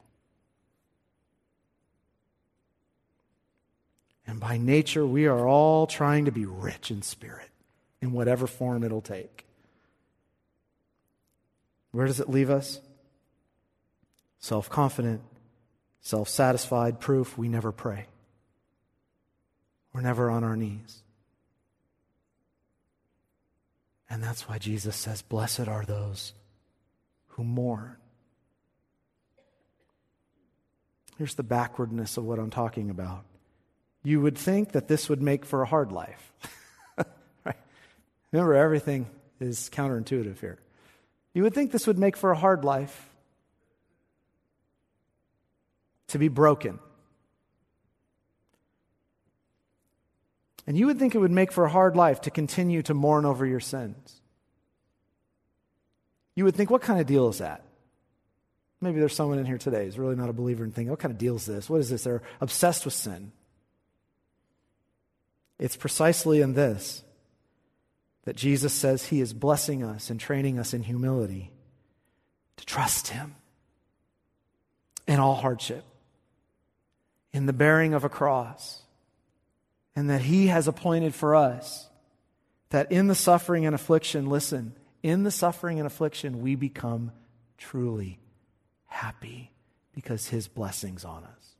And 4.25 4.39
by 4.39 4.57
nature, 4.57 5.05
we 5.05 5.25
are 5.25 5.47
all 5.47 5.85
trying 5.85 6.25
to 6.25 6.31
be 6.31 6.45
rich 6.45 6.91
in 6.91 7.01
spirit 7.01 7.49
in 8.01 8.11
whatever 8.11 8.47
form 8.47 8.83
it'll 8.83 9.01
take. 9.01 9.45
Where 11.91 12.07
does 12.07 12.19
it 12.19 12.29
leave 12.29 12.49
us? 12.49 12.81
Self 14.39 14.69
confident, 14.69 15.21
self 16.01 16.27
satisfied 16.27 16.99
proof 16.99 17.37
we 17.37 17.47
never 17.47 17.71
pray. 17.71 18.07
We're 19.93 20.01
never 20.01 20.29
on 20.29 20.43
our 20.43 20.55
knees. 20.55 21.03
And 24.09 24.21
that's 24.21 24.47
why 24.47 24.57
Jesus 24.57 24.95
says, 24.95 25.21
Blessed 25.21 25.67
are 25.67 25.85
those 25.85 26.33
who 27.29 27.43
mourn. 27.43 27.95
Here's 31.17 31.35
the 31.35 31.43
backwardness 31.43 32.17
of 32.17 32.25
what 32.25 32.39
I'm 32.39 32.49
talking 32.49 32.89
about 32.89 33.23
you 34.03 34.21
would 34.21 34.37
think 34.37 34.73
that 34.73 34.87
this 34.87 35.09
would 35.09 35.21
make 35.21 35.45
for 35.45 35.61
a 35.61 35.65
hard 35.65 35.91
life. 35.91 36.33
right? 37.45 37.55
Remember, 38.31 38.53
everything 38.53 39.07
is 39.39 39.69
counterintuitive 39.73 40.39
here. 40.39 40.59
You 41.33 41.43
would 41.43 41.53
think 41.53 41.71
this 41.71 41.87
would 41.87 41.97
make 41.97 42.17
for 42.17 42.31
a 42.31 42.37
hard 42.37 42.63
life 42.63 43.09
to 46.07 46.19
be 46.19 46.27
broken. 46.27 46.79
And 50.67 50.77
you 50.77 50.85
would 50.87 50.99
think 50.99 51.15
it 51.15 51.19
would 51.19 51.31
make 51.31 51.51
for 51.51 51.65
a 51.65 51.69
hard 51.69 51.95
life 51.95 52.21
to 52.21 52.31
continue 52.31 52.81
to 52.83 52.93
mourn 52.93 53.25
over 53.25 53.45
your 53.45 53.59
sins. 53.59 54.21
You 56.35 56.45
would 56.45 56.55
think, 56.55 56.69
what 56.69 56.81
kind 56.81 56.99
of 56.99 57.07
deal 57.07 57.29
is 57.29 57.39
that? 57.39 57.63
Maybe 58.79 58.99
there's 58.99 59.15
someone 59.15 59.39
in 59.39 59.45
here 59.45 59.57
today 59.57 59.85
who's 59.85 59.97
really 59.97 60.15
not 60.15 60.29
a 60.29 60.33
believer 60.33 60.63
and 60.63 60.73
thinking, 60.73 60.89
what 60.89 60.99
kind 60.99 61.11
of 61.11 61.17
deal 61.17 61.35
is 61.35 61.45
this? 61.45 61.69
What 61.69 61.79
is 61.79 61.89
this? 61.89 62.03
They're 62.03 62.21
obsessed 62.41 62.85
with 62.85 62.93
sin. 62.93 63.31
It's 65.59 65.75
precisely 65.75 66.41
in 66.41 66.53
this 66.53 67.03
that 68.25 68.35
Jesus 68.35 68.73
says 68.73 69.07
he 69.07 69.21
is 69.21 69.33
blessing 69.33 69.83
us 69.83 70.09
and 70.09 70.19
training 70.19 70.57
us 70.57 70.73
in 70.73 70.83
humility 70.83 71.51
to 72.57 72.65
trust 72.65 73.09
him 73.09 73.35
in 75.07 75.19
all 75.19 75.35
hardship, 75.35 75.83
in 77.33 77.45
the 77.45 77.53
bearing 77.53 77.93
of 77.93 78.03
a 78.03 78.09
cross, 78.09 78.81
and 79.95 80.09
that 80.09 80.21
he 80.21 80.47
has 80.47 80.67
appointed 80.67 81.13
for 81.13 81.35
us 81.35 81.89
that 82.69 82.91
in 82.91 83.07
the 83.07 83.15
suffering 83.15 83.65
and 83.65 83.75
affliction, 83.75 84.27
listen, 84.27 84.73
in 85.03 85.23
the 85.23 85.31
suffering 85.31 85.79
and 85.79 85.85
affliction, 85.85 86.41
we 86.41 86.55
become 86.55 87.11
truly 87.57 88.19
happy 88.87 89.51
because 89.93 90.27
his 90.27 90.47
blessings 90.47 91.03
on 91.05 91.23
us 91.23 91.52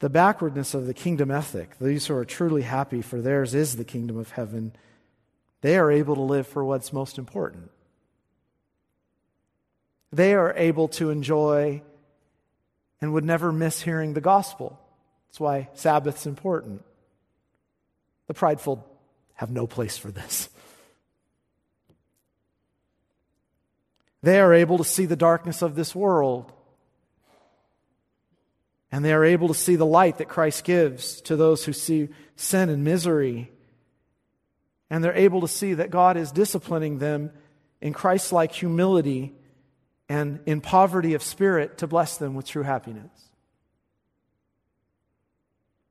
the 0.00 0.10
backwardness 0.10 0.74
of 0.74 0.86
the 0.86 0.94
kingdom 0.94 1.30
ethic. 1.30 1.78
These 1.80 2.06
who 2.06 2.14
are 2.16 2.24
truly 2.24 2.62
happy, 2.62 3.02
for 3.02 3.20
theirs 3.20 3.54
is 3.54 3.76
the 3.76 3.84
kingdom 3.84 4.16
of 4.16 4.32
heaven, 4.32 4.72
they 5.60 5.76
are 5.78 5.90
able 5.90 6.14
to 6.14 6.22
live 6.22 6.46
for 6.46 6.64
what's 6.64 6.92
most 6.92 7.18
important 7.18 7.70
they 10.14 10.34
are 10.34 10.54
able 10.56 10.88
to 10.88 11.10
enjoy 11.10 11.82
and 13.00 13.12
would 13.12 13.24
never 13.24 13.52
miss 13.52 13.82
hearing 13.82 14.14
the 14.14 14.20
gospel. 14.20 14.78
That's 15.28 15.40
why 15.40 15.68
Sabbath's 15.74 16.26
important. 16.26 16.84
The 18.28 18.34
prideful 18.34 18.86
have 19.34 19.50
no 19.50 19.66
place 19.66 19.98
for 19.98 20.10
this. 20.12 20.48
They 24.22 24.40
are 24.40 24.54
able 24.54 24.78
to 24.78 24.84
see 24.84 25.04
the 25.04 25.16
darkness 25.16 25.60
of 25.60 25.74
this 25.74 25.94
world. 25.94 26.52
And 28.94 29.04
they 29.04 29.12
are 29.12 29.24
able 29.24 29.48
to 29.48 29.54
see 29.54 29.74
the 29.74 29.84
light 29.84 30.18
that 30.18 30.28
Christ 30.28 30.62
gives 30.62 31.20
to 31.22 31.34
those 31.34 31.64
who 31.64 31.72
see 31.72 32.10
sin 32.36 32.68
and 32.68 32.84
misery. 32.84 33.50
And 34.88 35.02
they're 35.02 35.16
able 35.16 35.40
to 35.40 35.48
see 35.48 35.74
that 35.74 35.90
God 35.90 36.16
is 36.16 36.30
disciplining 36.30 36.98
them 36.98 37.32
in 37.80 37.92
Christ 37.92 38.30
like 38.30 38.52
humility 38.52 39.34
and 40.08 40.38
in 40.46 40.60
poverty 40.60 41.14
of 41.14 41.24
spirit 41.24 41.78
to 41.78 41.88
bless 41.88 42.18
them 42.18 42.36
with 42.36 42.46
true 42.46 42.62
happiness. 42.62 43.10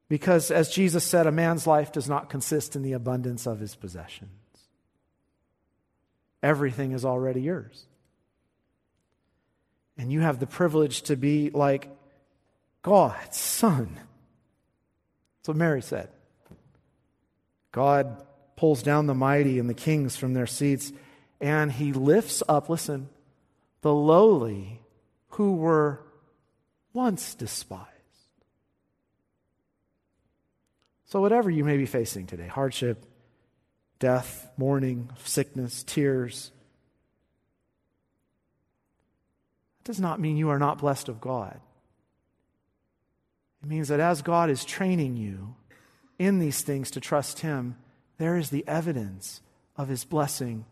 Because, 0.07 0.49
as 0.49 0.69
Jesus 0.69 1.03
said, 1.03 1.27
a 1.27 1.31
man's 1.31 1.67
life 1.67 1.91
does 1.91 2.07
not 2.07 2.29
consist 2.29 2.73
in 2.73 2.83
the 2.83 2.93
abundance 2.93 3.45
of 3.45 3.59
his 3.59 3.75
possessions. 3.75 4.31
Everything 6.41 6.93
is 6.93 7.03
already 7.03 7.41
yours. 7.41 7.85
And 9.97 10.09
you 10.09 10.21
have 10.21 10.39
the 10.39 10.47
privilege 10.47 11.01
to 11.01 11.17
be 11.17 11.49
like 11.49 11.89
God's 12.83 13.37
son. 13.37 13.89
That's 13.95 15.47
what 15.47 15.57
Mary 15.57 15.81
said. 15.81 16.09
God 17.71 18.23
pulls 18.55 18.83
down 18.83 19.07
the 19.07 19.15
mighty 19.15 19.57
and 19.57 19.69
the 19.69 19.73
kings 19.73 20.15
from 20.15 20.33
their 20.33 20.45
seats, 20.45 20.93
and 21.41 21.71
he 21.71 21.91
lifts 21.91 22.43
up, 22.47 22.69
listen, 22.69 23.09
the 23.81 23.93
lowly 23.93 24.81
who 25.29 25.55
were 25.55 26.01
once 26.93 27.33
despised. 27.33 27.89
So, 31.05 31.19
whatever 31.19 31.49
you 31.49 31.63
may 31.63 31.77
be 31.77 31.85
facing 31.85 32.27
today 32.27 32.47
hardship, 32.47 33.05
death, 33.99 34.49
mourning, 34.57 35.09
sickness, 35.23 35.83
tears 35.83 36.51
does 39.83 39.99
not 39.99 40.19
mean 40.19 40.37
you 40.37 40.49
are 40.49 40.59
not 40.59 40.79
blessed 40.79 41.09
of 41.09 41.19
God. 41.19 41.59
It 43.63 43.69
means 43.69 43.87
that 43.87 44.01
as 44.01 44.21
God 44.21 44.49
is 44.49 44.65
training 44.65 45.15
you 45.15 45.55
in 46.19 46.39
these 46.39 46.61
things 46.61 46.91
to 46.91 46.99
trust 46.99 47.39
Him, 47.39 47.77
there 48.17 48.37
is 48.37 48.49
the 48.49 48.67
evidence 48.67 49.41
of 49.77 49.87
His 49.87 50.03
blessing 50.03 50.65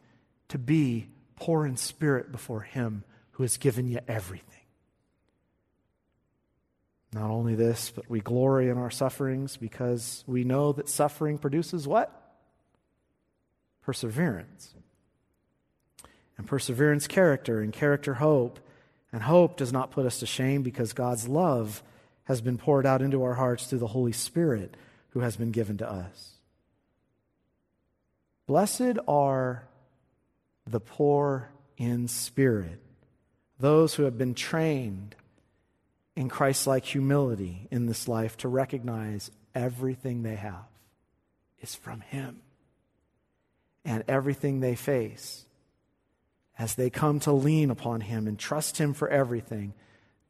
to 0.50 0.58
be 0.58 1.08
poor 1.38 1.66
in 1.66 1.78
spirit 1.78 2.32
before 2.32 2.62
Him 2.62 3.06
who 3.32 3.44
has 3.44 3.56
given 3.56 3.88
you 3.88 4.00
everything. 4.10 4.48
Not 7.14 7.30
only 7.30 7.56
this, 7.56 7.92
but 7.94 8.10
we 8.10 8.20
glory 8.20 8.70
in 8.70 8.78
our 8.78 8.92
sufferings 8.92 9.58
because 9.58 10.24
we 10.28 10.44
know 10.44 10.74
that 10.74 10.90
suffering 10.90 11.38
produces 11.38 11.88
what? 11.88 12.36
Perseverance. 13.84 14.74
And 16.38 16.46
perseverance, 16.46 17.08
character, 17.08 17.62
and 17.62 17.72
character, 17.72 18.16
hope. 18.16 18.60
And 19.14 19.24
hope 19.24 19.58
does 19.58 19.74
not 19.74 19.92
put 19.92 20.06
us 20.06 20.20
to 20.20 20.26
shame 20.26 20.62
because 20.62 20.94
God's 20.94 21.28
love 21.28 21.84
has 22.26 22.42
been 22.42 22.58
poured 22.58 22.86
out 22.86 23.02
into 23.02 23.24
our 23.24 23.34
hearts 23.34 23.66
through 23.66 23.80
the 23.80 23.88
Holy 23.88 24.12
Spirit 24.12 24.76
who 25.10 25.22
has 25.22 25.36
been 25.36 25.52
given 25.52 25.78
to 25.78 25.90
us. 25.90 26.36
Blessed 28.48 28.98
are 29.08 29.68
the 30.68 30.80
poor 30.80 31.50
in 31.78 32.08
spirit, 32.08 32.80
those 33.60 33.96
who 33.96 34.04
have 34.04 34.18
been 34.18 34.34
trained 34.34 35.16
in 36.16 36.30
Christ 36.30 36.68
like 36.68 36.86
humility 36.86 37.68
in 37.72 37.86
this 37.86 38.08
life 38.08 38.38
to 38.38 38.48
recognize 38.48 39.32
everything 39.56 40.24
they 40.24 40.36
have 40.36 40.66
is 41.62 41.76
from 41.76 42.02
Him. 42.02 42.42
And 43.84 44.04
everything 44.08 44.60
they 44.60 44.76
face, 44.76 45.46
as 46.60 46.76
they 46.76 46.92
come 46.92 47.20
to 47.22 47.32
lean 47.32 47.72
upon 47.72 48.02
Him 48.02 48.28
and 48.28 48.38
trust 48.38 48.78
Him 48.78 48.94
for 48.94 49.08
everything, 49.08 49.74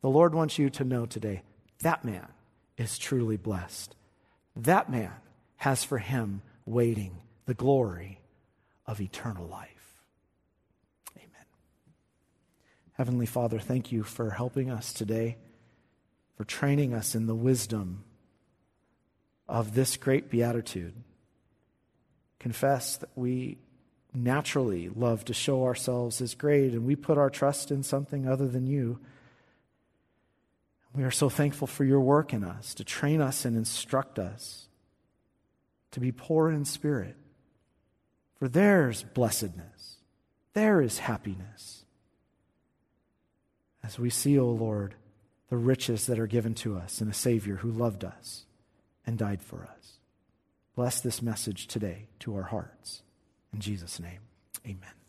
the 0.02 0.10
Lord 0.10 0.34
wants 0.34 0.58
you 0.58 0.70
to 0.70 0.84
know 0.84 1.06
today 1.06 1.42
that 1.82 2.04
man 2.04 2.28
is 2.78 2.98
truly 2.98 3.38
blessed. 3.38 3.96
That 4.56 4.90
man 4.90 5.14
has 5.58 5.84
for 5.84 5.98
him 5.98 6.42
waiting 6.66 7.18
the 7.46 7.54
glory 7.54 8.20
of 8.86 9.02
eternal 9.02 9.48
life. 9.48 10.02
Amen. 11.18 11.46
Heavenly 12.94 13.26
Father, 13.26 13.60
thank 13.60 13.92
you 13.92 14.04
for 14.04 14.32
helping 14.32 14.70
us 14.70 14.94
today 14.94 15.38
for 16.42 16.46
training 16.46 16.92
us 16.92 17.14
in 17.14 17.28
the 17.28 17.36
wisdom 17.36 18.04
of 19.48 19.76
this 19.76 19.96
great 19.96 20.28
beatitude. 20.32 20.96
Confess 22.40 22.98
that 22.98 23.12
we 23.16 23.60
naturally 24.12 24.90
love 24.90 25.24
to 25.26 25.36
show 25.36 25.64
ourselves 25.66 26.20
as 26.20 26.34
great, 26.34 26.74
and 26.74 26.84
we 26.84 26.96
put 26.96 27.20
our 27.20 27.30
trust 27.30 27.70
in 27.70 27.84
something 27.84 28.28
other 28.28 28.48
than 28.48 28.66
you. 28.66 29.00
We 30.94 31.04
are 31.04 31.12
so 31.12 31.30
thankful 31.30 31.68
for 31.68 31.84
your 31.84 32.02
work 32.02 32.34
in 32.34 32.44
us 32.44 32.74
to 32.76 32.84
train 32.84 33.22
us 33.22 33.46
and 33.46 33.56
instruct 33.56 34.20
us 34.20 34.68
to 35.92 36.00
be 36.00 36.12
poor 36.12 36.50
in 36.50 36.66
spirit. 36.66 37.16
For 38.40 38.48
there's 38.48 39.04
blessedness, 39.04 39.98
there 40.54 40.82
is 40.82 41.00
happiness. 41.00 41.86
As 43.84 44.00
we 44.00 44.10
see, 44.10 44.38
O 44.40 44.44
oh 44.44 44.52
Lord, 44.52 44.96
the 45.50 45.58
riches 45.58 46.06
that 46.08 46.20
are 46.20 46.28
given 46.28 46.54
to 46.56 46.78
us 46.78 47.02
in 47.02 47.10
a 47.10 47.14
Savior 47.14 47.58
who 47.58 47.72
loved 47.72 48.04
us 48.04 48.46
and 49.06 49.18
died 49.18 49.42
for 49.42 49.64
us. 49.64 50.00
Bless 50.76 51.02
this 51.02 51.22
message 51.22 51.68
today 51.68 52.08
to 52.20 52.36
our 52.36 52.44
hearts. 52.44 53.04
In 53.54 53.60
Jesus' 53.60 54.00
name, 54.00 54.22
amen. 54.66 55.01